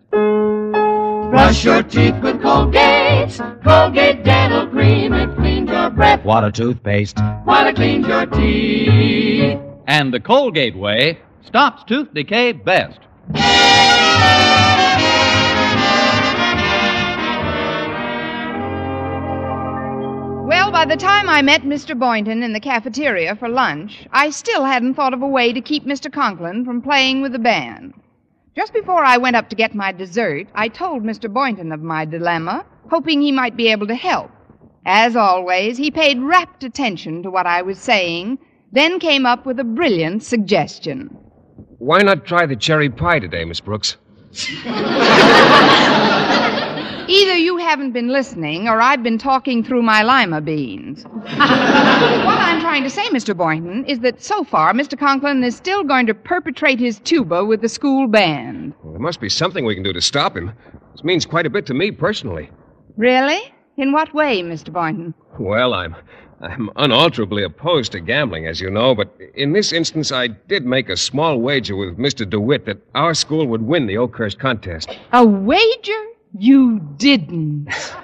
Brush 1.36 1.66
your 1.66 1.82
teeth 1.82 2.14
with 2.22 2.40
Colgate. 2.40 3.38
Colgate 3.62 4.24
Dental 4.24 4.66
Cream. 4.68 5.12
It 5.12 5.36
cleans 5.36 5.68
your 5.68 5.90
breath 5.90 6.24
What 6.24 6.44
a 6.44 6.50
toothpaste. 6.50 7.18
while 7.44 7.66
it 7.66 7.76
cleans 7.76 8.06
your 8.06 8.24
teeth. 8.24 9.60
And 9.86 10.14
the 10.14 10.18
Colgate 10.18 10.74
way 10.74 11.18
stops 11.44 11.84
tooth 11.84 12.08
decay 12.14 12.52
best. 12.52 13.00
Well, 20.48 20.70
by 20.70 20.86
the 20.86 20.96
time 20.96 21.28
I 21.28 21.42
met 21.42 21.64
Mr. 21.64 21.98
Boynton 21.98 22.42
in 22.42 22.54
the 22.54 22.60
cafeteria 22.60 23.36
for 23.36 23.50
lunch, 23.50 24.06
I 24.10 24.30
still 24.30 24.64
hadn't 24.64 24.94
thought 24.94 25.12
of 25.12 25.20
a 25.20 25.28
way 25.28 25.52
to 25.52 25.60
keep 25.60 25.84
Mr. 25.84 26.10
Conklin 26.10 26.64
from 26.64 26.80
playing 26.80 27.20
with 27.20 27.32
the 27.32 27.38
band. 27.38 27.92
Just 28.56 28.72
before 28.72 29.04
I 29.04 29.18
went 29.18 29.36
up 29.36 29.50
to 29.50 29.56
get 29.56 29.74
my 29.74 29.92
dessert, 29.92 30.46
I 30.54 30.68
told 30.68 31.02
Mr. 31.02 31.30
Boynton 31.30 31.72
of 31.72 31.82
my 31.82 32.06
dilemma, 32.06 32.64
hoping 32.88 33.20
he 33.20 33.30
might 33.30 33.54
be 33.54 33.68
able 33.68 33.86
to 33.86 33.94
help. 33.94 34.30
As 34.86 35.14
always, 35.14 35.76
he 35.76 35.90
paid 35.90 36.22
rapt 36.22 36.64
attention 36.64 37.22
to 37.22 37.30
what 37.30 37.46
I 37.46 37.60
was 37.60 37.78
saying, 37.78 38.38
then 38.72 38.98
came 38.98 39.26
up 39.26 39.44
with 39.44 39.60
a 39.60 39.64
brilliant 39.64 40.22
suggestion. 40.22 41.14
Why 41.78 41.98
not 41.98 42.24
try 42.24 42.46
the 42.46 42.56
cherry 42.56 42.88
pie 42.88 43.18
today, 43.18 43.44
Miss 43.44 43.60
Brooks? 43.60 43.98
Either 47.08 47.36
you 47.36 47.56
haven't 47.56 47.92
been 47.92 48.08
listening, 48.08 48.66
or 48.66 48.80
I've 48.80 49.02
been 49.02 49.18
talking 49.18 49.62
through 49.62 49.82
my 49.82 50.02
lima 50.02 50.40
beans. 50.40 51.04
what 51.12 51.38
I'm 51.38 52.60
trying 52.60 52.82
to 52.82 52.90
say, 52.90 53.06
Mr. 53.10 53.36
Boynton, 53.36 53.84
is 53.84 54.00
that 54.00 54.20
so 54.20 54.42
far 54.42 54.72
Mr. 54.72 54.98
Conklin 54.98 55.44
is 55.44 55.56
still 55.56 55.84
going 55.84 56.06
to 56.06 56.14
perpetrate 56.14 56.80
his 56.80 56.98
tuba 57.00 57.44
with 57.44 57.60
the 57.60 57.68
school 57.68 58.08
band. 58.08 58.74
Well, 58.82 58.92
there 58.92 59.00
must 59.00 59.20
be 59.20 59.28
something 59.28 59.64
we 59.64 59.74
can 59.74 59.84
do 59.84 59.92
to 59.92 60.00
stop 60.00 60.36
him. 60.36 60.52
This 60.92 61.04
means 61.04 61.24
quite 61.24 61.46
a 61.46 61.50
bit 61.50 61.64
to 61.66 61.74
me 61.74 61.92
personally. 61.92 62.50
Really? 62.96 63.54
In 63.76 63.92
what 63.92 64.12
way, 64.12 64.42
Mr. 64.42 64.72
Boynton? 64.72 65.14
Well, 65.38 65.74
I'm 65.74 65.94
I'm 66.40 66.70
unalterably 66.76 67.44
opposed 67.44 67.92
to 67.92 68.00
gambling, 68.00 68.46
as 68.46 68.60
you 68.60 68.68
know, 68.68 68.94
but 68.94 69.16
in 69.34 69.52
this 69.52 69.72
instance 69.72 70.10
I 70.10 70.26
did 70.26 70.66
make 70.66 70.88
a 70.88 70.96
small 70.96 71.38
wager 71.38 71.76
with 71.76 71.96
Mr. 71.98 72.28
DeWitt 72.28 72.66
that 72.66 72.78
our 72.94 73.14
school 73.14 73.46
would 73.46 73.62
win 73.62 73.86
the 73.86 73.96
Oakhurst 73.96 74.38
contest. 74.38 74.90
A 75.12 75.24
wager? 75.24 76.04
You 76.38 76.80
didn't. 76.98 77.66
Oh, 77.68 78.02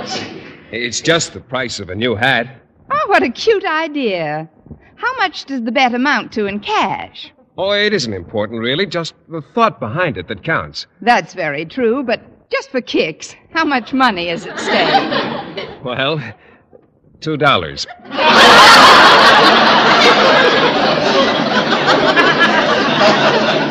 it's, 0.00 0.20
it's 0.72 1.00
just 1.02 1.34
the 1.34 1.40
price 1.40 1.78
of 1.78 1.90
a 1.90 1.94
new 1.94 2.14
hat. 2.14 2.46
Oh, 2.90 3.04
what 3.08 3.22
a 3.22 3.28
cute 3.28 3.64
idea. 3.64 4.48
How 4.96 5.14
much 5.16 5.44
does 5.44 5.62
the 5.62 5.72
bet 5.72 5.92
amount 5.94 6.32
to 6.32 6.46
in 6.46 6.60
cash? 6.60 7.30
Oh, 7.58 7.72
it 7.72 7.92
isn't 7.92 8.14
important, 8.14 8.60
really, 8.60 8.86
just 8.86 9.12
the 9.28 9.42
thought 9.54 9.78
behind 9.78 10.16
it 10.16 10.26
that 10.28 10.42
counts. 10.42 10.86
That's 11.02 11.34
very 11.34 11.66
true, 11.66 12.02
but 12.02 12.22
just 12.50 12.70
for 12.70 12.80
kicks, 12.80 13.34
how 13.50 13.66
much 13.66 13.92
money 13.92 14.30
is 14.30 14.46
at 14.46 14.58
stake? 14.58 15.68
Well, 15.84 16.22
two 17.20 17.36
dollars. 17.36 17.86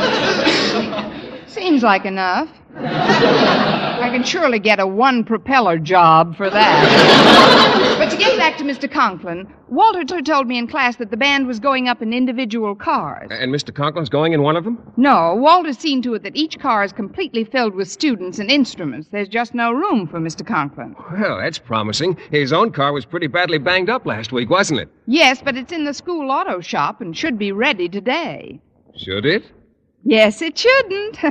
Seems 1.72 1.84
like 1.84 2.04
enough. 2.04 2.50
I 2.76 4.10
can 4.12 4.26
surely 4.26 4.60
get 4.60 4.82
a 4.82 4.86
one 4.86 5.24
propeller 5.24 5.78
job 5.80 6.36
for 6.36 6.50
that. 6.50 7.96
but 7.98 8.10
to 8.10 8.18
get 8.18 8.38
back 8.38 8.58
to 8.58 8.66
Mr. 8.66 8.92
Conklin, 8.92 9.48
Walter 9.70 10.04
t- 10.04 10.22
told 10.22 10.48
me 10.48 10.58
in 10.58 10.68
class 10.68 10.98
that 10.98 11.12
the 11.12 11.16
band 11.16 11.48
was 11.48 11.62
going 11.62 11.88
up 11.88 12.02
in 12.02 12.12
individual 12.12 12.76
cars. 12.76 13.30
And 13.32 13.56
Mr. 13.56 13.74
Conklin's 13.74 14.10
going 14.10 14.34
in 14.34 14.42
one 14.42 14.58
of 14.58 14.66
them? 14.66 14.80
No, 14.98 15.34
Walter's 15.36 15.78
seen 15.78 16.02
to 16.02 16.14
it 16.16 16.24
that 16.24 16.36
each 16.36 16.60
car 16.60 16.84
is 16.84 16.92
completely 16.92 17.46
filled 17.46 17.74
with 17.74 17.90
students 17.90 18.38
and 18.38 18.52
instruments. 18.52 19.08
There's 19.10 19.30
just 19.30 19.54
no 19.54 19.72
room 19.72 20.08
for 20.08 20.20
Mr. 20.20 20.46
Conklin. 20.46 20.94
Well, 21.14 21.38
that's 21.38 21.58
promising. 21.58 22.18
His 22.32 22.52
own 22.52 22.74
car 22.74 22.92
was 22.92 23.06
pretty 23.06 23.28
badly 23.28 23.60
banged 23.60 23.90
up 23.90 24.06
last 24.06 24.34
week, 24.34 24.50
wasn't 24.50 24.82
it? 24.82 24.90
Yes, 25.08 25.42
but 25.42 25.56
it's 25.56 25.72
in 25.72 25.86
the 25.86 25.94
school 25.94 26.32
auto 26.32 26.60
shop 26.60 27.00
and 27.00 27.16
should 27.16 27.40
be 27.40 27.54
ready 27.54 27.88
today. 27.88 28.60
Should 28.98 29.26
it? 29.26 29.46
Yes, 30.04 30.42
it 30.42 30.58
shouldn't. 30.58 31.16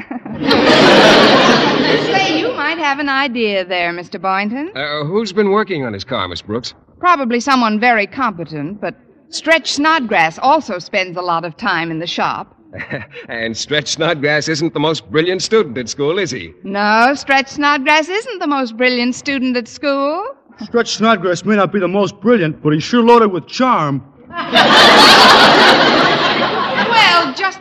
Say, 2.06 2.38
you 2.38 2.52
might 2.54 2.78
have 2.78 3.00
an 3.00 3.08
idea 3.08 3.64
there, 3.64 3.92
Mr. 3.92 4.20
Boynton. 4.20 4.70
Uh, 4.76 5.04
who's 5.04 5.32
been 5.32 5.50
working 5.50 5.84
on 5.84 5.92
his 5.92 6.04
car, 6.04 6.28
Miss 6.28 6.42
Brooks? 6.42 6.74
Probably 6.98 7.40
someone 7.40 7.80
very 7.80 8.06
competent, 8.06 8.80
but 8.80 8.94
Stretch 9.30 9.72
Snodgrass 9.72 10.38
also 10.38 10.78
spends 10.78 11.16
a 11.16 11.22
lot 11.22 11.44
of 11.44 11.56
time 11.56 11.90
in 11.90 11.98
the 11.98 12.06
shop. 12.06 12.56
and 13.28 13.56
Stretch 13.56 13.88
Snodgrass 13.88 14.46
isn't 14.48 14.72
the 14.72 14.80
most 14.80 15.10
brilliant 15.10 15.42
student 15.42 15.76
at 15.76 15.88
school, 15.88 16.18
is 16.18 16.30
he? 16.30 16.52
No, 16.62 17.14
Stretch 17.14 17.48
Snodgrass 17.48 18.08
isn't 18.08 18.38
the 18.38 18.46
most 18.46 18.76
brilliant 18.76 19.16
student 19.16 19.56
at 19.56 19.66
school. 19.66 20.24
Stretch 20.62 20.96
Snodgrass 20.96 21.44
may 21.44 21.56
not 21.56 21.72
be 21.72 21.80
the 21.80 21.88
most 21.88 22.20
brilliant, 22.20 22.62
but 22.62 22.72
he's 22.72 22.84
sure 22.84 23.02
loaded 23.02 23.32
with 23.32 23.48
charm. 23.48 24.04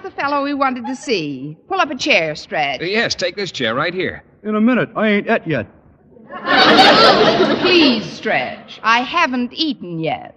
Well, 0.10 0.16
just 0.16 0.18
the 0.18 0.22
fellow 0.22 0.44
we 0.44 0.54
wanted 0.54 0.86
to 0.88 0.96
see. 0.96 1.58
Pull 1.68 1.80
up 1.80 1.92
a 1.92 1.96
chair, 1.96 2.36
Stretch. 2.36 2.82
Uh, 2.82 2.86
yes, 2.86 3.16
take 3.16 3.36
this 3.36 3.52
chair 3.52 3.76
right 3.76 3.94
here. 3.94 4.24
In 4.44 4.56
a 4.56 4.62
minute. 4.62 4.90
I 4.96 5.08
ain't 5.10 5.28
et 5.28 5.48
yet. 5.48 5.68
Please, 7.62 8.06
Stretch. 8.06 8.80
I 8.84 9.02
haven't 9.02 9.54
eaten 9.54 10.00
yet. 10.00 10.36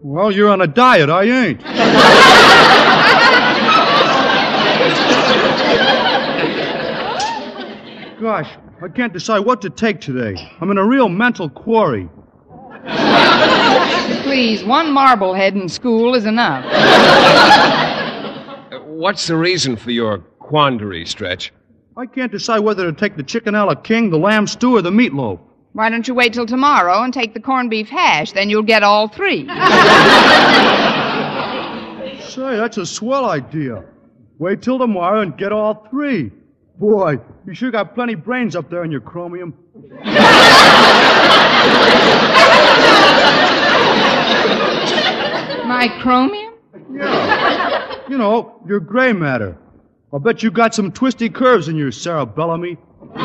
Well, 0.00 0.30
you're 0.30 0.50
on 0.50 0.60
a 0.60 0.66
diet. 0.66 1.10
I 1.10 1.24
ain't. 1.24 1.62
Gosh, 8.20 8.48
I 8.82 8.88
can't 8.88 9.12
decide 9.12 9.40
what 9.40 9.60
to 9.62 9.70
take 9.70 10.00
today. 10.00 10.36
I'm 10.60 10.70
in 10.70 10.78
a 10.78 10.84
real 10.84 11.08
mental 11.08 11.48
quarry. 11.48 12.08
Please, 14.22 14.64
one 14.64 14.92
marblehead 14.92 15.56
in 15.56 15.68
school 15.68 16.14
is 16.14 16.24
enough. 16.24 16.64
What's 19.02 19.26
the 19.26 19.36
reason 19.36 19.74
for 19.74 19.90
your 19.90 20.18
quandary, 20.38 21.04
Stretch? 21.06 21.52
I 21.96 22.06
can't 22.06 22.30
decide 22.30 22.60
whether 22.60 22.84
to 22.84 22.92
take 22.92 23.16
the 23.16 23.24
chicken 23.24 23.56
a 23.56 23.64
la 23.64 23.74
king, 23.74 24.10
the 24.10 24.16
lamb 24.16 24.46
stew, 24.46 24.76
or 24.76 24.82
the 24.82 24.92
meatloaf. 24.92 25.40
Why 25.72 25.90
don't 25.90 26.06
you 26.06 26.14
wait 26.14 26.32
till 26.34 26.46
tomorrow 26.46 27.02
and 27.02 27.12
take 27.12 27.34
the 27.34 27.40
corned 27.40 27.68
beef 27.68 27.88
hash? 27.88 28.30
Then 28.30 28.48
you'll 28.48 28.62
get 28.62 28.84
all 28.84 29.08
three. 29.08 29.40
Say, 32.28 32.56
that's 32.56 32.76
a 32.78 32.86
swell 32.86 33.24
idea. 33.24 33.82
Wait 34.38 34.62
till 34.62 34.78
tomorrow 34.78 35.22
and 35.22 35.36
get 35.36 35.50
all 35.50 35.84
three. 35.90 36.30
Boy, 36.78 37.18
you 37.44 37.54
sure 37.54 37.72
got 37.72 37.96
plenty 37.96 38.14
brains 38.14 38.54
up 38.54 38.70
there 38.70 38.84
in 38.84 38.92
your 38.92 39.00
chromium. 39.00 39.52
My 45.66 45.88
chromium? 46.00 46.52
You 48.12 48.18
know, 48.18 48.60
your 48.68 48.78
gray 48.78 49.14
matter. 49.14 49.56
I'll 50.12 50.18
bet 50.18 50.42
you 50.42 50.50
got 50.50 50.74
some 50.74 50.92
twisty 50.92 51.30
curves 51.30 51.68
in 51.68 51.76
your 51.76 51.90
Sarah 51.90 52.26
Bellamy. 52.26 52.76
Well, 53.00 53.24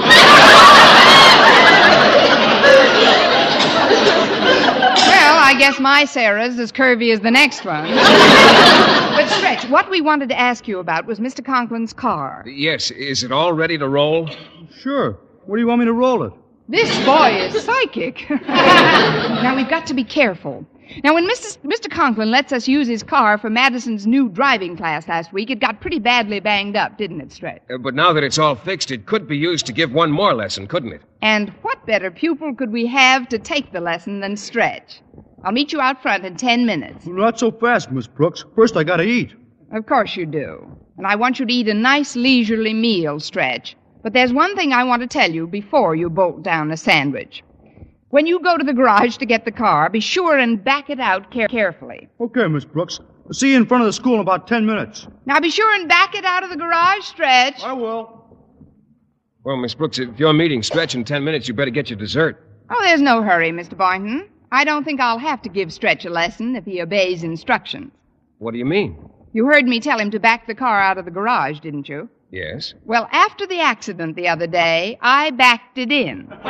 I 5.43 5.55
guess 5.59 5.77
my 5.81 6.05
Sarah's 6.05 6.57
as 6.57 6.71
curvy 6.71 7.11
as 7.11 7.19
the 7.19 7.29
next 7.29 7.65
one. 7.65 7.83
but, 7.93 9.27
Stretch, 9.27 9.67
what 9.69 9.89
we 9.89 9.99
wanted 9.99 10.29
to 10.29 10.39
ask 10.39 10.69
you 10.69 10.79
about 10.79 11.05
was 11.05 11.19
Mr. 11.19 11.43
Conklin's 11.43 11.91
car. 11.91 12.45
Yes, 12.47 12.89
is 12.91 13.25
it 13.25 13.33
all 13.33 13.51
ready 13.51 13.77
to 13.77 13.89
roll? 13.89 14.29
Sure. 14.79 15.19
Where 15.47 15.57
do 15.57 15.61
you 15.61 15.67
want 15.67 15.79
me 15.79 15.85
to 15.87 15.91
roll 15.91 16.23
it? 16.23 16.31
This 16.69 16.89
boy 17.03 17.35
is 17.41 17.61
psychic. 17.61 18.29
now, 18.47 19.53
we've 19.53 19.67
got 19.69 19.85
to 19.87 19.93
be 19.93 20.05
careful. 20.05 20.65
Now, 21.03 21.13
when 21.13 21.27
Mr. 21.27 21.57
Mr. 21.59 21.89
Conklin 21.89 22.31
lets 22.31 22.53
us 22.53 22.67
use 22.67 22.87
his 22.87 23.03
car 23.03 23.37
for 23.37 23.49
Madison's 23.49 24.07
new 24.07 24.29
driving 24.29 24.77
class 24.77 25.07
last 25.07 25.33
week, 25.33 25.49
it 25.49 25.59
got 25.59 25.81
pretty 25.81 25.99
badly 25.99 26.39
banged 26.39 26.75
up, 26.75 26.97
didn't 26.97 27.21
it, 27.21 27.31
Stretch? 27.31 27.61
Uh, 27.69 27.77
but 27.77 27.95
now 27.95 28.13
that 28.13 28.23
it's 28.23 28.37
all 28.37 28.55
fixed, 28.55 28.91
it 28.91 29.05
could 29.05 29.27
be 29.27 29.37
used 29.37 29.65
to 29.65 29.73
give 29.73 29.91
one 29.91 30.11
more 30.11 30.33
lesson, 30.33 30.67
couldn't 30.67 30.93
it? 30.93 31.01
And 31.21 31.49
what 31.61 31.85
better 31.85 32.11
pupil 32.11 32.53
could 32.53 32.71
we 32.71 32.85
have 32.87 33.27
to 33.29 33.39
take 33.39 33.71
the 33.71 33.81
lesson 33.81 34.19
than 34.19 34.37
Stretch? 34.37 35.01
I'll 35.43 35.51
meet 35.51 35.71
you 35.71 35.81
out 35.81 36.01
front 36.01 36.25
in 36.25 36.35
ten 36.35 36.65
minutes. 36.65 37.05
Not 37.05 37.39
so 37.39 37.51
fast, 37.51 37.91
Miss 37.91 38.07
Brooks. 38.07 38.45
First, 38.55 38.75
I 38.75 38.83
gotta 38.83 39.03
eat. 39.03 39.33
Of 39.71 39.85
course 39.85 40.15
you 40.15 40.25
do. 40.25 40.77
And 40.97 41.05
I 41.05 41.15
want 41.15 41.39
you 41.39 41.45
to 41.45 41.53
eat 41.53 41.67
a 41.67 41.73
nice 41.73 42.15
leisurely 42.15 42.73
meal, 42.73 43.19
Stretch. 43.19 43.75
But 44.03 44.13
there's 44.13 44.31
one 44.31 44.55
thing 44.55 44.71
I 44.73 44.83
want 44.83 45.01
to 45.01 45.07
tell 45.07 45.29
you 45.31 45.47
before 45.47 45.95
you 45.95 46.09
bolt 46.09 46.41
down 46.43 46.71
a 46.71 46.77
sandwich. 46.77 47.43
When 48.09 48.25
you 48.25 48.39
go 48.39 48.57
to 48.57 48.63
the 48.63 48.73
garage 48.73 49.17
to 49.17 49.25
get 49.25 49.43
the 49.43 49.51
car, 49.51 49.89
be 49.89 49.99
sure 49.99 50.37
and 50.37 50.63
back 50.63 50.89
it 50.89 50.99
out 50.99 51.29
care- 51.31 51.47
carefully. 51.49 52.07
Okay, 52.21 52.47
Miss 52.47 52.63
Brooks. 52.63 52.99
I'll 53.25 53.33
see 53.33 53.51
you 53.51 53.57
in 53.57 53.65
front 53.65 53.81
of 53.83 53.87
the 53.87 53.93
school 53.93 54.15
in 54.15 54.21
about 54.21 54.47
ten 54.47 54.65
minutes. 54.65 55.07
Now 55.25 55.39
be 55.41 55.49
sure 55.49 55.73
and 55.75 55.89
back 55.89 56.15
it 56.15 56.23
out 56.23 56.43
of 56.43 56.49
the 56.49 56.55
garage, 56.55 57.03
Stretch. 57.03 57.61
I 57.63 57.73
will. 57.73 58.13
Well, 59.43 59.57
Miss 59.57 59.75
Brooks, 59.75 59.99
if 59.99 60.17
you're 60.17 60.31
meeting 60.33 60.63
Stretch 60.63 60.95
in 60.95 61.03
ten 61.03 61.23
minutes, 61.25 61.47
you 61.47 61.53
better 61.53 61.71
get 61.71 61.89
your 61.89 61.99
dessert. 61.99 62.41
Oh, 62.69 62.81
there's 62.83 63.01
no 63.01 63.21
hurry, 63.21 63.51
Mr. 63.51 63.77
Boynton. 63.77 64.29
I 64.51 64.63
don't 64.63 64.85
think 64.85 65.01
I'll 65.01 65.17
have 65.19 65.41
to 65.41 65.49
give 65.49 65.73
Stretch 65.73 66.05
a 66.05 66.09
lesson 66.09 66.55
if 66.55 66.63
he 66.63 66.81
obeys 66.81 67.23
instructions. 67.23 67.91
What 68.37 68.51
do 68.53 68.57
you 68.57 68.65
mean? 68.65 68.97
You 69.33 69.45
heard 69.45 69.65
me 69.67 69.81
tell 69.81 69.99
him 69.99 70.11
to 70.11 70.19
back 70.19 70.47
the 70.47 70.55
car 70.55 70.79
out 70.79 70.97
of 70.97 71.03
the 71.05 71.11
garage, 71.11 71.59
didn't 71.59 71.89
you? 71.89 72.09
Yes. 72.31 72.73
Well, 72.85 73.07
after 73.11 73.45
the 73.47 73.59
accident 73.61 74.15
the 74.15 74.27
other 74.27 74.47
day, 74.47 74.97
I 75.01 75.31
backed 75.31 75.77
it 75.77 75.91
in. 75.91 76.27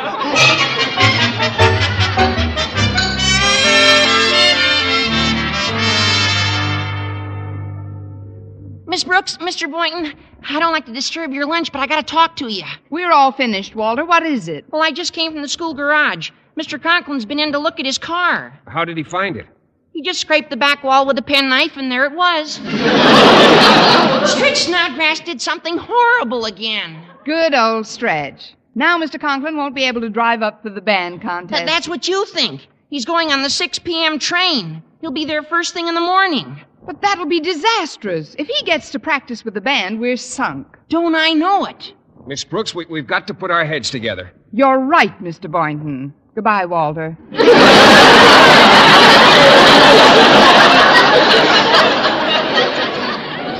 Miss 8.88 9.04
Brooks, 9.04 9.36
Mr. 9.36 9.70
Boynton, 9.70 10.14
I 10.48 10.58
don't 10.58 10.72
like 10.72 10.86
to 10.86 10.94
disturb 10.94 11.30
your 11.34 11.44
lunch, 11.44 11.70
but 11.72 11.80
I 11.80 11.86
gotta 11.86 12.02
talk 12.02 12.36
to 12.36 12.48
you. 12.48 12.64
We're 12.88 13.12
all 13.12 13.32
finished, 13.32 13.74
Walter. 13.76 14.02
What 14.02 14.22
is 14.24 14.48
it? 14.48 14.64
Well, 14.70 14.82
I 14.82 14.92
just 14.92 15.12
came 15.12 15.32
from 15.32 15.42
the 15.42 15.48
school 15.48 15.74
garage. 15.74 16.30
Mr. 16.58 16.82
Conklin's 16.82 17.26
been 17.26 17.38
in 17.38 17.52
to 17.52 17.58
look 17.58 17.78
at 17.78 17.84
his 17.84 17.98
car. 17.98 18.58
How 18.66 18.86
did 18.86 18.96
he 18.96 19.02
find 19.02 19.36
it? 19.36 19.44
He 19.92 20.00
just 20.00 20.22
scraped 20.22 20.48
the 20.48 20.56
back 20.56 20.82
wall 20.82 21.04
with 21.06 21.18
a 21.18 21.22
penknife, 21.22 21.76
and 21.76 21.92
there 21.92 22.06
it 22.06 22.12
was. 22.12 22.54
Stretch 24.30 24.60
Snodgrass 24.60 25.20
did 25.20 25.42
something 25.42 25.76
horrible 25.76 26.46
again. 26.46 27.04
Good 27.26 27.52
old 27.52 27.86
Stretch. 27.86 28.54
Now 28.74 28.98
Mr. 28.98 29.20
Conklin 29.20 29.56
won't 29.58 29.74
be 29.74 29.84
able 29.84 30.00
to 30.00 30.08
drive 30.08 30.40
up 30.40 30.62
for 30.62 30.70
the 30.70 30.80
band 30.80 31.20
contest. 31.20 31.58
Th- 31.58 31.68
that's 31.68 31.88
what 31.88 32.08
you 32.08 32.24
think. 32.24 32.66
He's 32.88 33.04
going 33.04 33.32
on 33.32 33.42
the 33.42 33.50
6 33.50 33.80
p.m. 33.80 34.18
train. 34.18 34.82
He'll 35.02 35.10
be 35.10 35.26
there 35.26 35.42
first 35.42 35.74
thing 35.74 35.88
in 35.88 35.94
the 35.94 36.00
morning. 36.00 36.58
But 36.88 37.02
that'll 37.02 37.26
be 37.26 37.38
disastrous. 37.38 38.34
If 38.38 38.46
he 38.46 38.64
gets 38.64 38.88
to 38.92 38.98
practice 38.98 39.44
with 39.44 39.52
the 39.52 39.60
band, 39.60 40.00
we're 40.00 40.16
sunk. 40.16 40.78
Don't 40.88 41.14
I 41.14 41.34
know 41.34 41.66
it? 41.66 41.92
Miss 42.26 42.44
Brooks, 42.44 42.74
we, 42.74 42.86
we've 42.86 43.06
got 43.06 43.26
to 43.26 43.34
put 43.34 43.50
our 43.50 43.66
heads 43.66 43.90
together. 43.90 44.32
You're 44.54 44.78
right, 44.78 45.22
Mr. 45.22 45.50
Boynton. 45.50 46.14
Goodbye, 46.34 46.64
Walter. 46.64 47.18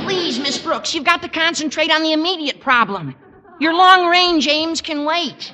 Please, 0.05 0.39
Miss 0.39 0.57
Brooks, 0.57 0.95
you've 0.95 1.03
got 1.03 1.21
to 1.21 1.29
concentrate 1.29 1.91
on 1.91 2.01
the 2.01 2.13
immediate 2.13 2.59
problem. 2.59 3.13
Your 3.59 3.75
long 3.75 4.07
range 4.07 4.47
aims 4.47 4.81
can 4.81 5.05
wait. 5.05 5.53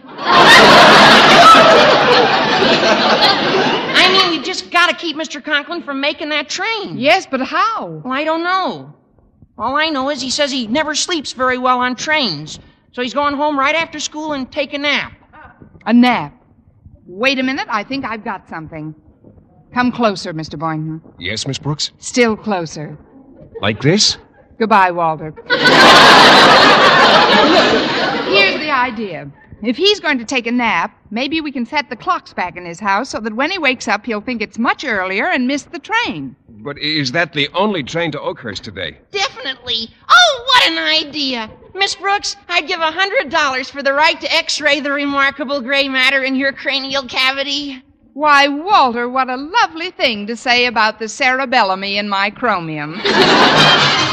I 4.05 4.11
mean, 4.11 4.33
you've 4.33 4.45
just 4.45 4.69
got 4.71 4.89
to 4.89 4.95
keep 4.95 5.15
Mr. 5.17 5.43
Conklin 5.43 5.81
from 5.81 5.99
making 5.99 6.29
that 6.29 6.47
train. 6.47 6.97
Yes, 6.97 7.25
but 7.25 7.41
how? 7.41 7.87
Well, 8.03 8.13
I 8.13 8.23
don't 8.23 8.43
know. 8.43 8.93
All 9.57 9.75
I 9.75 9.89
know 9.89 10.09
is 10.09 10.21
he 10.21 10.29
says 10.29 10.51
he 10.51 10.67
never 10.67 10.93
sleeps 10.95 11.31
very 11.33 11.57
well 11.57 11.79
on 11.79 11.95
trains. 11.95 12.59
So 12.91 13.01
he's 13.01 13.13
going 13.13 13.35
home 13.35 13.57
right 13.57 13.75
after 13.75 13.99
school 13.99 14.33
and 14.33 14.51
take 14.51 14.73
a 14.73 14.77
nap. 14.77 15.13
A 15.85 15.93
nap. 15.93 16.33
Wait 17.07 17.39
a 17.39 17.43
minute. 17.43 17.67
I 17.69 17.83
think 17.83 18.05
I've 18.05 18.23
got 18.23 18.47
something. 18.47 18.93
Come 19.73 19.91
closer, 19.91 20.33
Mr. 20.33 20.57
Boynton. 20.57 21.01
Yes, 21.19 21.47
Miss 21.47 21.57
Brooks? 21.57 21.91
Still 21.97 22.37
closer. 22.37 22.97
Like 23.61 23.81
this? 23.81 24.17
Goodbye, 24.59 24.91
Walter. 24.91 25.33
Here's 28.29 28.59
the 28.59 28.71
idea. 28.71 29.31
If 29.63 29.77
he's 29.77 29.99
going 29.99 30.17
to 30.19 30.25
take 30.25 30.47
a 30.47 30.51
nap, 30.51 30.97
maybe 31.11 31.41
we 31.41 31.51
can 31.51 31.65
set 31.65 31.89
the 31.89 31.95
clocks 31.95 32.33
back 32.33 32.57
in 32.57 32.65
his 32.65 32.79
house 32.79 33.09
so 33.09 33.19
that 33.19 33.35
when 33.35 33.51
he 33.51 33.57
wakes 33.57 33.87
up, 33.87 34.05
he'll 34.05 34.21
think 34.21 34.41
it's 34.41 34.59
much 34.59 34.83
earlier 34.83 35.25
and 35.25 35.47
miss 35.47 35.63
the 35.63 35.79
train. 35.79 36.35
But 36.47 36.77
is 36.79 37.11
that 37.13 37.33
the 37.33 37.47
only 37.53 37.83
train 37.83 38.11
to 38.11 38.21
Oakhurst 38.21 38.63
today? 38.63 38.97
Definitely. 39.11 39.89
Oh, 40.09 40.43
what 40.45 40.71
an 40.71 40.77
idea. 40.77 41.49
Miss 41.73 41.95
Brooks, 41.95 42.35
I'd 42.49 42.67
give 42.67 42.79
a 42.79 42.91
hundred 42.91 43.29
dollars 43.29 43.69
for 43.69 43.83
the 43.83 43.93
right 43.93 44.19
to 44.19 44.33
x-ray 44.33 44.79
the 44.79 44.91
remarkable 44.91 45.61
gray 45.61 45.87
matter 45.87 46.23
in 46.23 46.35
your 46.35 46.53
cranial 46.53 47.03
cavity. 47.03 47.81
Why, 48.13 48.47
Walter, 48.47 49.09
what 49.09 49.29
a 49.29 49.35
lovely 49.35 49.91
thing 49.91 50.25
to 50.27 50.37
say 50.37 50.67
about 50.67 50.99
the 50.99 51.09
cerebellum 51.09 51.83
in 51.83 52.07
my 52.07 52.29
chromium. 52.29 53.01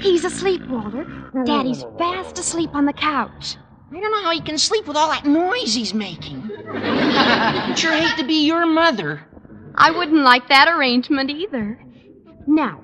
He's 0.00 0.24
asleep, 0.24 0.66
Walter. 0.68 1.04
Daddy's 1.44 1.84
fast 1.98 2.38
asleep 2.38 2.70
on 2.74 2.84
the 2.84 2.92
couch. 2.92 3.56
I 3.90 4.00
don't 4.00 4.12
know 4.12 4.22
how 4.22 4.32
he 4.32 4.40
can 4.40 4.58
sleep 4.58 4.86
with 4.86 4.96
all 4.96 5.08
that 5.08 5.24
noise 5.24 5.74
he's 5.74 5.94
making. 5.94 6.50
I'd 6.70 7.74
sure 7.78 7.94
hate 7.94 8.16
to 8.18 8.26
be 8.26 8.46
your 8.46 8.66
mother. 8.66 9.26
I 9.74 9.90
wouldn't 9.90 10.22
like 10.22 10.48
that 10.48 10.68
arrangement 10.68 11.30
either. 11.30 11.80
Now, 12.46 12.82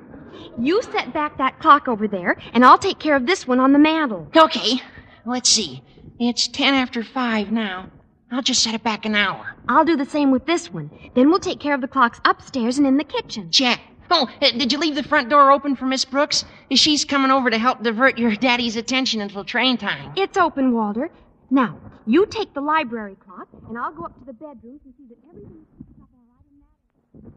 you 0.58 0.82
set 0.82 1.12
back 1.12 1.38
that 1.38 1.58
clock 1.60 1.88
over 1.88 2.08
there, 2.08 2.36
and 2.52 2.64
I'll 2.64 2.78
take 2.78 2.98
care 2.98 3.16
of 3.16 3.26
this 3.26 3.46
one 3.46 3.60
on 3.60 3.72
the 3.72 3.78
mantel. 3.78 4.28
Okay, 4.34 4.80
let's 5.26 5.50
see. 5.50 5.82
It's 6.18 6.48
ten 6.48 6.74
after 6.74 7.02
five 7.02 7.50
now. 7.50 7.90
I'll 8.30 8.42
just 8.42 8.62
set 8.62 8.74
it 8.74 8.82
back 8.82 9.04
an 9.04 9.14
hour. 9.14 9.54
I'll 9.68 9.84
do 9.84 9.96
the 9.96 10.06
same 10.06 10.30
with 10.30 10.46
this 10.46 10.72
one. 10.72 10.90
Then 11.14 11.28
we'll 11.28 11.38
take 11.38 11.60
care 11.60 11.74
of 11.74 11.80
the 11.80 11.88
clocks 11.88 12.20
upstairs 12.24 12.78
and 12.78 12.86
in 12.86 12.96
the 12.96 13.04
kitchen. 13.04 13.50
Check. 13.50 13.80
Oh, 14.10 14.28
uh, 14.42 14.50
did 14.50 14.72
you 14.72 14.78
leave 14.78 14.94
the 14.94 15.02
front 15.02 15.28
door 15.30 15.50
open 15.50 15.76
for 15.76 15.86
Miss 15.86 16.04
Brooks? 16.04 16.44
She's 16.72 17.04
coming 17.04 17.30
over 17.30 17.50
to 17.50 17.58
help 17.58 17.82
divert 17.82 18.18
your 18.18 18.34
daddy's 18.36 18.76
attention 18.76 19.20
until 19.20 19.44
train 19.44 19.76
time. 19.76 20.12
It's 20.16 20.36
open, 20.36 20.72
Walter. 20.72 21.10
Now, 21.50 21.78
you 22.06 22.26
take 22.26 22.52
the 22.54 22.60
library 22.60 23.16
clock, 23.24 23.48
and 23.68 23.78
I'll 23.78 23.92
go 23.92 24.04
up 24.04 24.18
to 24.18 24.24
the 24.24 24.32
bedrooms 24.32 24.80
and 24.84 24.94
see 24.96 25.04
that 25.08 25.16
everything's 25.28 25.66
set 25.78 26.02
up 26.02 26.08
all 26.14 26.26
right 26.34 26.44
in 26.52 27.30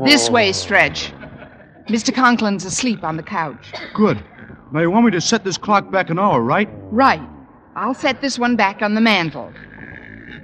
that. 0.00 0.06
This 0.06 0.28
way, 0.30 0.52
Stretch. 0.52 1.12
Mr. 1.88 2.12
Conklin's 2.12 2.64
asleep 2.64 3.04
on 3.04 3.16
the 3.16 3.22
couch. 3.22 3.72
Good. 3.94 4.22
Now 4.72 4.80
you 4.80 4.90
want 4.90 5.04
me 5.04 5.12
to 5.12 5.20
set 5.20 5.44
this 5.44 5.56
clock 5.56 5.90
back 5.92 6.10
an 6.10 6.18
hour, 6.18 6.40
right? 6.42 6.68
Right. 6.90 7.22
I'll 7.76 7.94
set 7.94 8.20
this 8.20 8.38
one 8.38 8.56
back 8.56 8.82
on 8.82 8.94
the 8.94 9.00
mantel. 9.00 9.52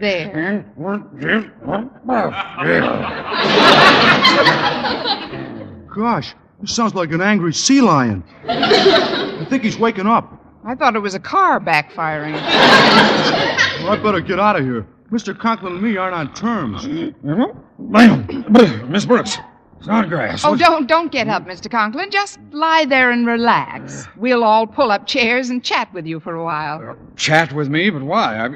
There. 0.03 0.67
Gosh, 5.95 6.35
this 6.61 6.75
sounds 6.75 6.97
like 6.97 7.13
an 7.13 7.21
angry 7.21 7.55
sea 7.55 7.81
lion. 7.81 8.25
I 8.49 9.47
think 9.49 9.63
he's 9.63 9.79
waking 9.79 10.09
up. 10.09 10.45
I 10.65 10.75
thought 10.75 10.97
it 10.97 10.99
was 10.99 11.15
a 11.15 11.21
car 11.21 11.61
backfiring. 11.61 12.33
Well, 12.33 13.93
I 13.93 14.01
better 14.03 14.21
get 14.21 14.41
out 14.41 14.57
of 14.57 14.65
here. 14.65 14.85
Mr. 15.13 15.39
Conklin 15.39 15.75
and 15.75 15.83
me 15.83 15.97
aren't 15.97 16.17
on 16.17 16.35
terms. 16.35 16.85
Mm-hmm. 16.85 18.91
Miss 18.91 19.05
Brooks, 19.05 19.39
Snodgrass. 19.83 20.45
Oh, 20.45 20.57
don't 20.57 20.89
don't 20.89 21.13
get 21.13 21.29
up, 21.29 21.47
Mr. 21.47 21.71
Conklin. 21.71 22.11
Just 22.11 22.41
lie 22.51 22.87
there 22.87 23.13
and 23.13 23.25
relax. 23.25 24.09
We'll 24.17 24.43
all 24.43 24.67
pull 24.67 24.91
up 24.91 25.07
chairs 25.07 25.49
and 25.49 25.63
chat 25.63 25.95
with 25.95 26.07
you 26.07 26.19
for 26.19 26.35
a 26.35 26.43
while. 26.43 26.97
Chat 27.15 27.53
with 27.53 27.69
me, 27.69 27.89
but 27.91 28.03
why? 28.03 28.45
I... 28.45 28.49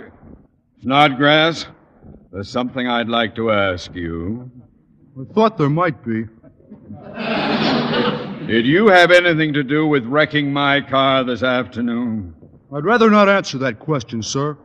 Snodgrass, 0.83 1.67
there's 2.33 2.51
something 2.51 2.87
I'd 2.87 3.09
like 3.09 3.35
to 3.37 3.51
ask 3.51 3.95
you. 3.95 4.51
I 5.19 5.33
thought 5.33 5.57
there 5.57 5.71
might 5.71 6.05
be. 6.05 6.25
Did 8.47 8.67
you 8.67 8.89
have 8.89 9.11
anything 9.11 9.55
to 9.55 9.63
do 9.63 9.87
with 9.87 10.05
wrecking 10.05 10.53
my 10.53 10.81
car 10.83 11.25
this 11.25 11.43
afternoon? 11.43 12.35
I'd 12.75 12.85
rather 12.85 13.11
not 13.11 13.29
answer 13.29 13.59
that 13.59 13.79
question, 13.79 14.23
sir. 14.23 14.59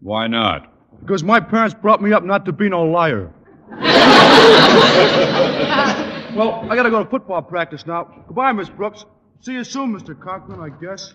Why 0.00 0.26
not? 0.26 0.70
Because 1.00 1.24
my 1.24 1.40
parents 1.40 1.74
brought 1.74 2.02
me 2.02 2.12
up 2.12 2.24
not 2.24 2.44
to 2.44 2.52
be 2.52 2.68
no 2.68 2.82
liar. 2.84 3.32
well, 6.36 6.66
I 6.70 6.76
gotta 6.76 6.90
go 6.90 7.02
to 7.02 7.10
football 7.10 7.40
practice 7.42 7.86
now. 7.86 8.24
Goodbye, 8.26 8.52
Miss 8.52 8.68
Brooks. 8.68 9.06
See 9.40 9.52
you 9.52 9.64
soon, 9.64 9.98
Mr. 9.98 10.18
Conklin, 10.18 10.60
I 10.60 10.68
guess. 10.80 11.14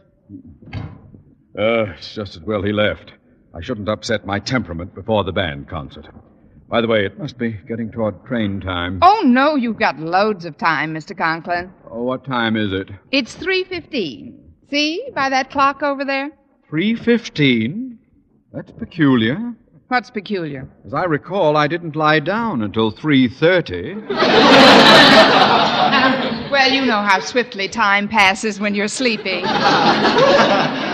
Uh, 1.58 1.94
it's 1.98 2.14
just 2.16 2.36
as 2.36 2.42
well 2.42 2.64
he 2.64 2.72
left. 2.72 3.14
I 3.54 3.62
shouldn't 3.62 3.90
upset 3.90 4.26
my 4.26 4.40
temperament 4.40 4.96
before 4.96 5.24
the 5.24 5.32
band 5.32 5.68
concert. 5.68 6.08
By 6.70 6.82
the 6.82 6.88
way, 6.88 7.06
it 7.06 7.18
must 7.18 7.38
be 7.38 7.52
getting 7.68 7.92
toward 7.92 8.24
train 8.26 8.62
time. 8.62 9.00
Oh 9.02 9.24
no, 9.26 9.56
you've 9.56 9.80
got 9.80 10.00
loads 10.00 10.46
of 10.46 10.58
time, 10.58 10.94
Mr. 10.94 11.18
Conklin. 11.18 11.72
Oh, 11.90 12.04
what 12.04 12.26
time 12.26 12.56
is 12.56 12.72
it? 12.72 12.90
It's 13.12 13.34
three 13.34 13.64
fifteen. 13.64 14.54
See 14.70 15.10
by 15.16 15.30
that 15.30 15.50
clock 15.50 15.82
over 15.82 16.06
there? 16.06 16.30
3.15? 16.72 17.98
That's 18.54 18.72
peculiar. 18.72 19.56
What's 19.88 20.12
peculiar? 20.12 20.70
As 20.86 20.94
I 20.94 21.06
recall, 21.06 21.58
I 21.58 21.68
didn't 21.68 21.96
lie 21.96 22.20
down 22.20 22.62
until 22.62 22.92
3.30. 22.92 24.10
Well, 26.50 26.72
you 26.72 26.84
know 26.84 27.04
how 27.04 27.20
swiftly 27.20 27.68
time 27.68 28.08
passes 28.08 28.60
when 28.60 28.74
you're 28.74 28.88
sleeping. 28.88 29.46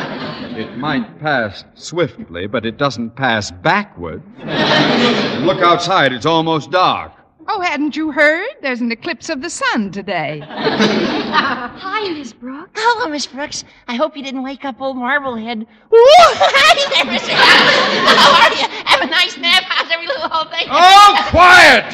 It 0.55 0.77
might 0.77 1.19
pass 1.19 1.65
swiftly, 1.73 2.47
but 2.47 2.65
it 2.65 2.77
doesn't 2.77 3.17
pass 3.17 3.51
backward. 3.51 4.23
Look 4.39 5.59
outside, 5.59 6.13
it's 6.13 6.25
almost 6.25 6.71
dark. 6.71 7.11
Oh, 7.47 7.59
hadn't 7.59 7.95
you 7.95 8.11
heard? 8.11 8.47
There's 8.61 8.79
an 8.79 8.91
eclipse 8.91 9.29
of 9.29 9.41
the 9.41 9.49
sun 9.49 9.91
today. 9.91 10.41
Hi, 10.47 12.09
Miss 12.13 12.31
Brooks. 12.31 12.71
Hello, 12.73 13.09
Miss 13.09 13.27
Brooks. 13.27 13.65
I 13.89 13.95
hope 13.95 14.15
you 14.15 14.23
didn't 14.23 14.43
wake 14.43 14.65
up 14.65 14.81
old 14.81 14.95
Marblehead. 14.95 15.59
Woo! 15.59 15.67
Hi 15.91 16.73
there, 16.89 17.05
Mr. 17.13 17.35
Conklin. 17.35 18.15
How 18.17 18.31
are 18.41 18.53
you? 18.55 18.67
Have 18.85 19.01
a 19.01 19.07
nice 19.07 19.37
nap. 19.37 19.63
How's 19.67 19.91
every 19.91 20.07
little 20.07 20.29
old 20.33 20.49
thing? 20.51 20.67
Oh, 20.71 21.27
quiet! 21.29 21.93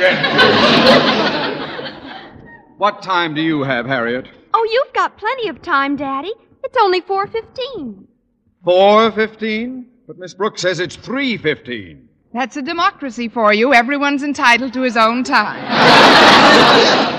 what 2.77 3.01
time 3.01 3.33
do 3.33 3.41
you 3.41 3.63
have, 3.63 3.87
Harriet? 3.87 4.27
Oh, 4.53 4.67
you've 4.71 4.93
got 4.93 5.17
plenty 5.17 5.49
of 5.49 5.61
time, 5.63 5.95
Daddy. 5.95 6.31
It's 6.63 6.77
only 6.79 7.01
4.15. 7.01 8.05
4.15? 8.65 9.85
But 10.07 10.17
Miss 10.17 10.33
Brooks 10.33 10.61
says 10.61 10.79
it's 10.79 10.97
3.15. 10.97 12.05
That's 12.33 12.57
a 12.57 12.61
democracy 12.61 13.27
for 13.27 13.53
you. 13.53 13.73
Everyone's 13.73 14.23
entitled 14.23 14.73
to 14.73 14.81
his 14.81 14.97
own 14.97 15.23
time. 15.23 15.67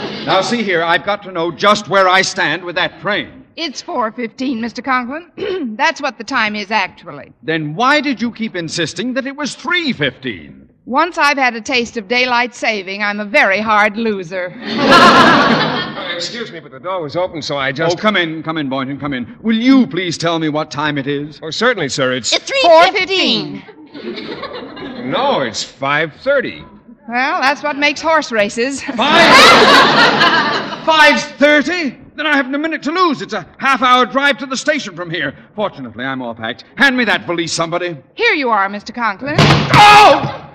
Now, 0.22 0.40
see 0.40 0.62
here, 0.62 0.85
I've 0.85 1.05
got 1.05 1.20
to 1.24 1.33
know 1.33 1.50
just 1.50 1.88
where 1.88 2.09
I 2.09 2.22
stand 2.22 2.62
with 2.62 2.76
that 2.76 3.00
train. 3.00 3.44
It's 3.57 3.83
4.15, 3.83 4.37
Mr. 4.61 4.85
Conklin. 4.85 5.74
That's 5.76 6.00
what 6.00 6.16
the 6.16 6.22
time 6.22 6.55
is 6.55 6.70
actually. 6.70 7.33
Then 7.42 7.74
why 7.74 8.00
did 8.00 8.22
you 8.22 8.31
keep 8.31 8.55
insisting 8.55 9.14
that 9.14 9.26
it 9.26 9.35
was 9.35 9.57
3.15? 9.57 10.68
Once 10.85 11.18
I've 11.18 11.38
had 11.38 11.57
a 11.57 11.61
taste 11.61 11.96
of 11.96 12.07
daylight 12.07 12.55
saving, 12.55 13.02
I'm 13.02 13.18
a 13.18 13.24
very 13.24 13.61
hard 13.61 13.96
loser. 13.96 14.50
Excuse 16.22 16.52
me, 16.52 16.61
but 16.61 16.70
the 16.70 16.78
door 16.80 17.02
was 17.02 17.16
open, 17.16 17.42
so 17.42 17.56
I 17.56 17.72
just. 17.72 17.98
Oh, 17.98 18.00
come 18.00 18.16
in, 18.16 18.42
come 18.42 18.56
in, 18.58 18.68
Boynton, 18.68 18.98
come 19.00 19.12
in. 19.12 19.37
Will 19.42 19.56
you 19.56 19.87
please 19.87 20.16
tell 20.16 20.38
me 20.38 20.48
what 20.48 20.70
time 20.70 20.96
it 20.96 21.06
is? 21.06 21.40
Oh, 21.42 21.50
certainly, 21.50 21.88
sir. 21.88 22.12
It's. 22.12 22.32
It's 22.32 22.50
3.15. 22.64 23.78
No, 25.02 25.40
it's 25.40 25.64
5.30. 25.64 26.64
Well, 27.08 27.40
that's 27.40 27.62
what 27.62 27.76
makes 27.76 28.00
horse 28.00 28.30
races. 28.30 28.80
Five? 28.96 28.96
Five 30.87 31.20
thirty? 31.20 31.98
Then 32.14 32.26
I 32.26 32.37
haven't 32.37 32.54
a 32.54 32.58
minute 32.58 32.82
to 32.85 32.92
lose. 32.92 33.20
It's 33.20 33.32
a 33.32 33.46
half-hour 33.58 34.06
drive 34.06 34.38
to 34.38 34.46
the 34.46 34.56
station 34.56 34.94
from 34.94 35.11
here. 35.11 35.35
Fortunately, 35.56 36.04
I'm 36.04 36.22
all 36.22 36.35
packed. 36.35 36.64
Hand 36.76 36.96
me 36.96 37.04
that 37.04 37.26
valise, 37.26 37.52
somebody. 37.52 37.96
Here 38.14 38.35
you 38.35 38.50
are, 38.50 38.68
Mr. 38.68 38.94
Conklin. 38.94 39.35
Oh! 39.38 40.50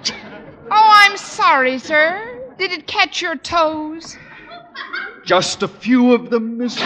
Oh, 0.72 0.90
I'm 0.94 1.18
sorry, 1.18 1.78
sir. 1.78 2.40
Did 2.58 2.72
it 2.72 2.88
catch 2.88 3.22
your 3.22 3.36
toes? 3.36 4.18
Just 5.28 5.62
a 5.62 5.68
few 5.68 6.14
of 6.14 6.30
them, 6.30 6.58
Miss. 6.58 6.78
now 6.80 6.86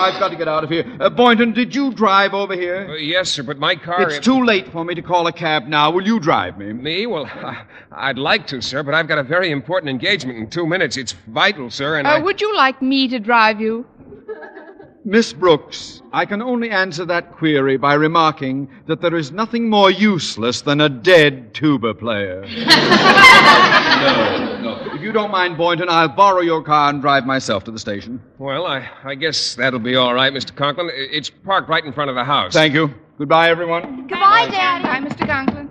I've 0.00 0.18
got 0.18 0.30
to 0.30 0.36
get 0.36 0.48
out 0.48 0.64
of 0.64 0.70
here. 0.70 0.84
Uh, 0.98 1.08
Boynton, 1.08 1.52
did 1.52 1.72
you 1.76 1.92
drive 1.92 2.34
over 2.34 2.54
Uh, 2.54 2.56
here? 2.56 2.96
yes, 2.96 3.30
sir, 3.30 3.44
but 3.44 3.56
my 3.56 3.76
car. 3.76 4.02
It's 4.02 4.18
too 4.18 4.44
late 4.44 4.66
for 4.72 4.84
me 4.84 4.96
to 4.96 5.00
call 5.02 5.28
a 5.28 5.32
cab 5.32 5.68
now. 5.68 5.92
Will 5.92 6.04
you 6.04 6.18
drive 6.18 6.58
me? 6.58 6.72
Me? 6.72 7.06
Well, 7.06 7.30
I'd 7.92 8.18
like 8.18 8.48
to, 8.48 8.60
sir, 8.60 8.82
but 8.82 8.94
I've 8.94 9.06
got 9.06 9.18
a 9.18 9.22
very 9.22 9.52
important 9.52 9.90
engagement 9.90 10.38
in 10.38 10.50
two 10.50 10.66
minutes. 10.66 10.96
It's 10.96 11.12
vital, 11.28 11.70
sir, 11.70 11.98
and 11.98 12.08
Uh, 12.08 12.14
I. 12.14 12.18
would 12.18 12.40
you 12.40 12.52
like 12.56 12.82
me 12.82 13.06
to 13.06 13.20
drive 13.20 13.60
you? 13.60 13.86
Miss 15.08 15.32
Brooks, 15.32 16.02
I 16.12 16.26
can 16.26 16.42
only 16.42 16.68
answer 16.68 17.06
that 17.06 17.32
query 17.32 17.78
by 17.78 17.94
remarking 17.94 18.68
that 18.86 19.00
there 19.00 19.16
is 19.16 19.32
nothing 19.32 19.70
more 19.70 19.90
useless 19.90 20.60
than 20.60 20.82
a 20.82 20.90
dead 20.90 21.54
tuba 21.54 21.94
player. 21.94 22.42
no, 24.02 24.58
no. 24.60 24.92
If 24.92 25.00
you 25.00 25.10
don't 25.12 25.30
mind, 25.30 25.56
Boynton, 25.56 25.88
I'll 25.88 26.08
borrow 26.08 26.42
your 26.42 26.62
car 26.62 26.90
and 26.90 27.00
drive 27.00 27.24
myself 27.24 27.64
to 27.64 27.70
the 27.70 27.78
station. 27.78 28.22
Well, 28.36 28.66
I, 28.66 28.86
I 29.02 29.14
guess 29.14 29.54
that'll 29.54 29.78
be 29.78 29.96
all 29.96 30.12
right, 30.12 30.30
Mr. 30.30 30.54
Conklin. 30.54 30.90
It's 30.92 31.30
parked 31.30 31.70
right 31.70 31.82
in 31.82 31.94
front 31.94 32.10
of 32.10 32.14
the 32.14 32.24
house. 32.24 32.52
Thank 32.52 32.74
you. 32.74 32.92
Goodbye, 33.16 33.48
everyone. 33.48 34.08
Goodbye, 34.08 34.46
Bye. 34.46 34.50
Daddy. 34.50 34.84
Bye, 34.84 35.00
Mr. 35.08 35.26
Conklin. 35.26 35.70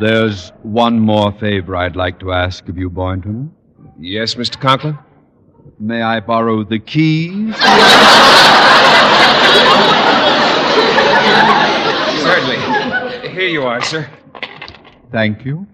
There's 0.00 0.50
one 0.62 0.98
more 0.98 1.30
favor 1.32 1.76
I'd 1.76 1.94
like 1.94 2.18
to 2.20 2.32
ask 2.32 2.66
of 2.70 2.78
you, 2.78 2.88
Boynton. 2.88 3.54
Yes, 3.98 4.34
Mr. 4.34 4.58
Conklin? 4.58 4.98
May 5.78 6.00
I 6.00 6.20
borrow 6.20 6.64
the 6.64 6.78
keys? 6.78 7.54
Certainly. 12.22 13.28
Here 13.28 13.48
you 13.48 13.62
are, 13.64 13.82
sir. 13.82 14.08
Thank 15.12 15.44
you. 15.44 15.66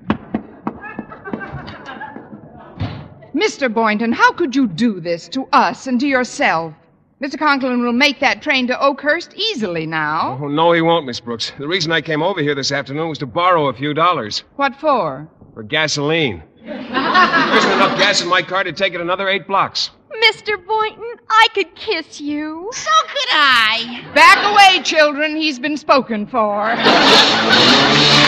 Mr. 3.32 3.72
Boynton, 3.72 4.10
how 4.10 4.32
could 4.32 4.56
you 4.56 4.66
do 4.66 4.98
this 4.98 5.28
to 5.28 5.46
us 5.52 5.86
and 5.86 6.00
to 6.00 6.08
yourself? 6.08 6.74
Mr. 7.22 7.38
Conklin 7.38 7.82
will 7.82 7.92
make 7.92 8.20
that 8.20 8.42
train 8.42 8.66
to 8.66 8.78
Oakhurst 8.78 9.32
easily 9.34 9.86
now. 9.86 10.38
Oh, 10.42 10.48
no, 10.48 10.72
he 10.72 10.82
won't, 10.82 11.06
Miss 11.06 11.18
Brooks. 11.18 11.50
The 11.58 11.66
reason 11.66 11.90
I 11.90 12.02
came 12.02 12.22
over 12.22 12.42
here 12.42 12.54
this 12.54 12.70
afternoon 12.72 13.08
was 13.08 13.16
to 13.18 13.26
borrow 13.26 13.68
a 13.68 13.72
few 13.72 13.94
dollars 13.94 14.44
What 14.56 14.76
for? 14.76 15.26
for 15.54 15.62
gasoline. 15.62 16.42
There 16.66 17.58
isn't 17.58 17.72
enough 17.72 17.96
gas 17.96 18.20
in 18.20 18.28
my 18.28 18.42
car 18.42 18.64
to 18.64 18.72
take 18.72 18.92
it 18.92 19.00
another 19.00 19.28
eight 19.28 19.46
blocks. 19.46 19.90
Mr. 20.30 20.62
Boynton, 20.66 21.14
I 21.30 21.46
could 21.54 21.74
kiss 21.76 22.20
you. 22.20 22.68
So 22.72 22.90
could 23.06 23.28
I. 23.32 24.04
Back 24.14 24.44
away, 24.52 24.82
children. 24.82 25.36
He's 25.36 25.58
been 25.58 25.76
spoken 25.76 26.26
for. 26.26 26.74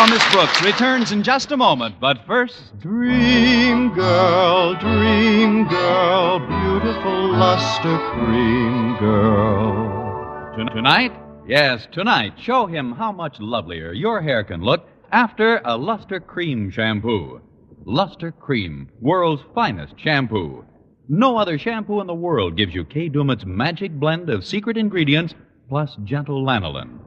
Arden 0.00 0.14
as 0.14 0.20
Miss 0.22 0.32
Brooks 0.32 0.62
returns 0.62 1.12
in 1.12 1.22
just 1.22 1.52
a 1.52 1.56
moment, 1.56 1.96
but 2.00 2.24
first. 2.26 2.78
Dream 2.80 3.92
girl, 3.92 4.74
dream 4.74 5.68
girl, 5.68 6.38
beautiful 6.38 7.32
luster 7.32 7.98
cream 8.12 8.96
girl. 8.98 10.54
Tonight? 10.74 11.12
Yes, 11.46 11.86
tonight. 11.92 12.32
Show 12.38 12.66
him 12.66 12.92
how 12.92 13.12
much 13.12 13.40
lovelier 13.40 13.92
your 13.92 14.22
hair 14.22 14.42
can 14.42 14.62
look 14.62 14.88
after 15.12 15.60
a 15.64 15.76
Luster 15.76 16.20
Cream 16.20 16.70
shampoo. 16.70 17.40
Luster 17.84 18.30
Cream, 18.30 18.88
world's 19.00 19.42
finest 19.54 19.98
shampoo. 19.98 20.64
No 21.08 21.36
other 21.36 21.58
shampoo 21.58 22.00
in 22.00 22.06
the 22.06 22.14
world 22.14 22.56
gives 22.56 22.74
you 22.74 22.84
Kay 22.84 23.08
Daumit's 23.08 23.44
magic 23.44 23.92
blend 23.92 24.30
of 24.30 24.46
secret 24.46 24.76
ingredients 24.76 25.34
plus 25.68 25.96
gentle 26.04 26.44
lanolin. 26.44 27.00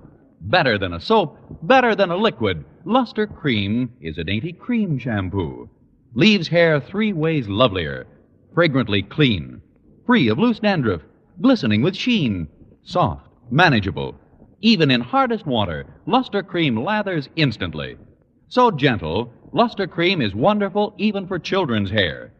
Better 0.45 0.77
than 0.77 0.93
a 0.93 0.99
soap, 0.99 1.37
better 1.61 1.95
than 1.95 2.11
a 2.11 2.17
liquid, 2.17 2.65
Luster 2.83 3.25
Cream 3.25 3.93
is 4.01 4.17
a 4.17 4.25
dainty 4.25 4.51
cream 4.51 4.99
shampoo. 4.99 5.69
Leaves 6.13 6.49
hair 6.49 6.81
three 6.81 7.13
ways 7.13 7.47
lovelier. 7.47 8.05
Fragrantly 8.53 9.01
clean, 9.01 9.61
free 10.05 10.27
of 10.27 10.37
loose 10.37 10.59
dandruff, 10.59 11.01
glistening 11.41 11.81
with 11.81 11.95
sheen, 11.95 12.49
soft, 12.83 13.25
manageable. 13.49 14.15
Even 14.59 14.91
in 14.91 14.99
hardest 14.99 15.47
water, 15.47 15.85
Luster 16.05 16.43
Cream 16.43 16.75
lathers 16.75 17.29
instantly. 17.37 17.95
So 18.49 18.69
gentle, 18.69 19.33
Luster 19.53 19.87
Cream 19.87 20.21
is 20.21 20.35
wonderful 20.35 20.93
even 20.97 21.25
for 21.25 21.39
children's 21.39 21.89
hair. 21.89 22.33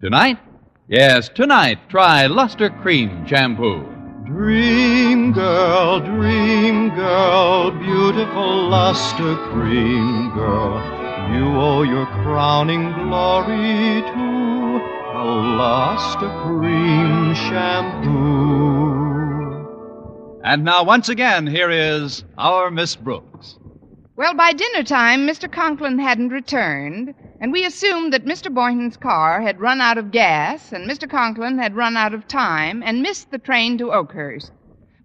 Tonight? 0.00 0.38
Yes, 0.88 1.28
tonight, 1.28 1.90
try 1.90 2.26
Luster 2.26 2.70
Cream 2.70 3.26
shampoo. 3.26 3.97
Dream 4.28 5.32
girl, 5.32 6.00
dream 6.00 6.90
girl, 6.90 7.70
beautiful 7.70 8.68
luster 8.68 9.36
cream 9.50 10.30
girl. 10.34 10.76
You 11.32 11.46
owe 11.56 11.82
your 11.82 12.04
crowning 12.04 12.92
glory 12.92 14.02
to 14.02 14.82
a 15.16 15.24
luster 15.24 16.28
cream 16.42 17.34
shampoo. 17.34 18.68
And 20.44 20.62
now, 20.62 20.84
once 20.84 21.08
again, 21.08 21.46
here 21.46 21.70
is 21.70 22.22
our 22.36 22.70
Miss 22.70 22.96
Brooks. 22.96 23.58
Well, 24.16 24.34
by 24.34 24.52
dinner 24.52 24.82
time, 24.82 25.26
Mr. 25.26 25.50
Conklin 25.50 25.98
hadn't 25.98 26.28
returned, 26.28 27.14
and 27.40 27.52
we 27.52 27.64
assumed 27.64 28.12
that 28.12 28.24
Mr. 28.24 28.52
Boynton's 28.52 28.96
car 28.96 29.40
had 29.40 29.60
run 29.60 29.80
out 29.80 29.98
of 29.98 30.10
gas, 30.10 30.72
and 30.72 30.88
Mr. 30.90 31.08
Conklin 31.08 31.58
had 31.58 31.76
run 31.76 31.96
out 31.96 32.14
of 32.14 32.26
time 32.26 32.82
and 32.84 33.02
missed 33.02 33.30
the 33.30 33.38
train 33.38 33.78
to 33.78 33.92
Oakhurst. 33.92 34.52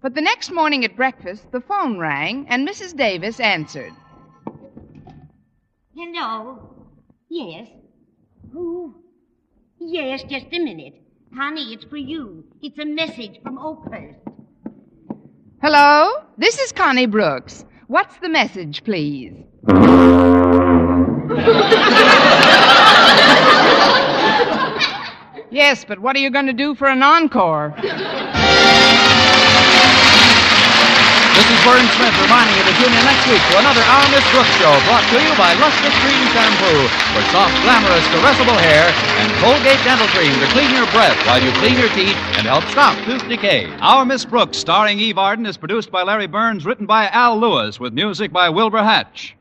But 0.02 0.14
the 0.14 0.20
next 0.20 0.50
morning 0.50 0.84
at 0.84 0.96
breakfast, 0.96 1.50
the 1.52 1.60
phone 1.60 1.98
rang, 1.98 2.46
and 2.48 2.68
Mrs. 2.68 2.96
Davis 2.96 3.40
answered. 3.40 3.92
Hello? 5.94 6.74
Yes? 7.30 7.68
Who? 8.52 8.94
Yes, 9.78 10.22
just 10.24 10.46
a 10.52 10.58
minute. 10.58 10.94
Connie, 11.34 11.72
it's 11.72 11.84
for 11.84 11.96
you. 11.96 12.44
It's 12.62 12.78
a 12.78 12.84
message 12.84 13.40
from 13.42 13.58
Oakhurst. 13.58 14.18
Hello? 15.62 16.24
This 16.36 16.58
is 16.58 16.72
Connie 16.72 17.06
Brooks. 17.06 17.64
What's 17.86 18.16
the 18.18 18.28
message, 18.28 18.84
please? 18.84 19.32
Yes, 25.64 25.80
but 25.82 25.96
what 25.98 26.12
are 26.14 26.18
you 26.20 26.28
going 26.28 26.44
to 26.44 26.52
do 26.52 26.74
for 26.74 26.92
an 26.92 27.02
encore? 27.02 27.72
This 27.72 27.88
is 27.88 27.96
Verne 31.64 31.88
Smith 31.96 32.16
reminding 32.20 32.52
you 32.60 32.68
to 32.68 32.74
tune 32.76 32.92
in 32.92 33.00
next 33.08 33.24
week 33.32 33.40
for 33.48 33.64
another 33.64 33.80
Our 33.80 34.04
Miss 34.12 34.20
Brooks 34.28 34.52
show 34.60 34.76
brought 34.84 35.08
to 35.08 35.16
you 35.24 35.32
by 35.40 35.56
Luster 35.56 35.88
Cream 36.04 36.20
Shampoo 36.36 36.84
for 37.16 37.24
soft, 37.32 37.56
glamorous, 37.64 38.04
caressable 38.12 38.60
hair 38.60 38.92
and 38.92 39.32
Colgate 39.40 39.80
Dental 39.88 40.06
Cream 40.08 40.36
to 40.36 40.46
clean 40.52 40.68
your 40.68 40.84
breath 40.92 41.16
while 41.24 41.42
you 41.42 41.50
clean 41.52 41.78
your 41.80 41.88
teeth 41.96 42.20
and 42.36 42.44
help 42.44 42.64
stop 42.64 42.94
tooth 43.06 43.26
decay. 43.26 43.64
Our 43.80 44.04
Miss 44.04 44.26
Brooks, 44.26 44.58
starring 44.58 45.00
Eve 45.00 45.16
Arden, 45.16 45.46
is 45.46 45.56
produced 45.56 45.90
by 45.90 46.02
Larry 46.02 46.26
Berns, 46.26 46.66
written 46.66 46.84
by 46.84 47.08
Al 47.08 47.40
Lewis, 47.40 47.80
with 47.80 47.94
music 47.94 48.34
by 48.34 48.50
Wilbur 48.50 48.82
Hatch. 48.82 49.34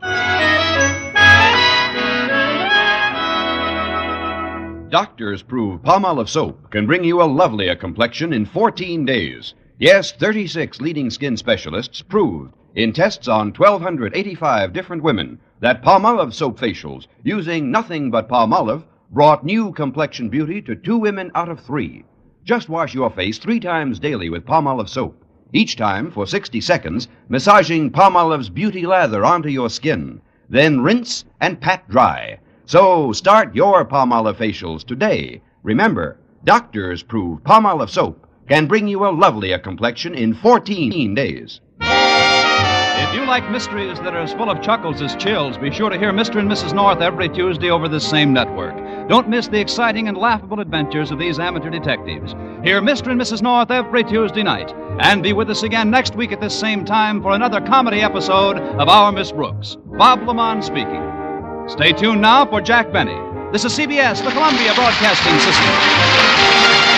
Doctors 4.93 5.41
prove 5.41 5.81
Palmolive 5.81 6.29
soap 6.29 6.69
can 6.69 6.85
bring 6.85 7.03
you 7.03 7.19
a 7.19 7.25
lovelier 7.25 7.75
complexion 7.75 8.31
in 8.31 8.45
14 8.45 9.05
days. 9.05 9.55
Yes, 9.79 10.11
36 10.11 10.81
leading 10.81 11.09
skin 11.09 11.35
specialists 11.35 12.03
proved 12.03 12.53
in 12.75 12.93
tests 12.93 13.27
on 13.27 13.47
1,285 13.53 14.71
different 14.71 15.01
women 15.01 15.39
that 15.61 15.81
Palmolive 15.81 16.31
soap 16.31 16.59
facials 16.59 17.07
using 17.23 17.71
nothing 17.71 18.11
but 18.11 18.29
Palmolive 18.29 18.83
brought 19.09 19.43
new 19.43 19.71
complexion 19.71 20.29
beauty 20.29 20.61
to 20.61 20.75
two 20.75 20.99
women 20.99 21.31
out 21.33 21.49
of 21.49 21.59
three. 21.59 22.05
Just 22.45 22.69
wash 22.69 22.93
your 22.93 23.09
face 23.09 23.39
three 23.39 23.59
times 23.59 23.97
daily 23.97 24.29
with 24.29 24.45
Palmolive 24.45 24.89
soap. 24.89 25.25
Each 25.51 25.75
time 25.75 26.11
for 26.11 26.27
60 26.27 26.61
seconds, 26.61 27.07
massaging 27.29 27.89
Palmolive's 27.89 28.49
beauty 28.49 28.85
lather 28.85 29.25
onto 29.25 29.49
your 29.49 29.71
skin. 29.71 30.21
Then 30.47 30.81
rinse 30.81 31.25
and 31.41 31.59
pat 31.59 31.89
dry. 31.89 32.37
So 32.65 33.11
start 33.11 33.53
your 33.55 33.83
Palmolive 33.83 34.37
facials 34.37 34.85
today. 34.85 35.41
Remember, 35.63 36.17
doctors 36.45 37.03
prove 37.03 37.43
Palmolive 37.43 37.89
soap 37.89 38.25
can 38.47 38.67
bring 38.67 38.87
you 38.87 39.05
a 39.05 39.11
lovelier 39.11 39.59
complexion 39.59 40.15
in 40.15 40.33
14 40.33 41.13
days. 41.13 41.59
If 41.81 43.13
you 43.13 43.25
like 43.25 43.49
mysteries 43.51 43.99
that 43.99 44.13
are 44.13 44.21
as 44.21 44.33
full 44.33 44.49
of 44.49 44.61
chuckles 44.61 45.01
as 45.01 45.15
chills, 45.17 45.57
be 45.57 45.71
sure 45.71 45.89
to 45.89 45.97
hear 45.97 46.13
Mr. 46.13 46.39
and 46.39 46.49
Mrs. 46.49 46.73
North 46.73 47.01
every 47.01 47.27
Tuesday 47.27 47.69
over 47.69 47.89
this 47.89 48.07
same 48.07 48.31
network. 48.31 48.75
Don't 49.09 49.27
miss 49.27 49.47
the 49.47 49.59
exciting 49.59 50.07
and 50.07 50.17
laughable 50.17 50.61
adventures 50.61 51.11
of 51.11 51.19
these 51.19 51.39
amateur 51.39 51.69
detectives. 51.69 52.31
Hear 52.63 52.81
Mr. 52.81 53.11
and 53.11 53.19
Mrs. 53.19 53.41
North 53.41 53.71
every 53.71 54.05
Tuesday 54.05 54.43
night. 54.43 54.73
And 54.99 55.21
be 55.21 55.33
with 55.33 55.49
us 55.49 55.63
again 55.63 55.89
next 55.89 56.15
week 56.15 56.31
at 56.31 56.39
this 56.39 56.57
same 56.57 56.85
time 56.85 57.21
for 57.21 57.31
another 57.31 57.59
comedy 57.59 58.01
episode 58.01 58.57
of 58.57 58.87
Our 58.87 59.11
Miss 59.11 59.31
Brooks. 59.33 59.75
Bob 59.97 60.21
LeMond 60.21 60.63
speaking. 60.63 61.22
Stay 61.67 61.93
tuned 61.93 62.21
now 62.21 62.45
for 62.45 62.59
Jack 62.59 62.91
Benny. 62.91 63.17
This 63.53 63.63
is 63.63 63.71
CBS, 63.71 64.23
the 64.23 64.31
Columbia 64.31 64.73
Broadcasting 64.73 65.39
System. 65.39 66.92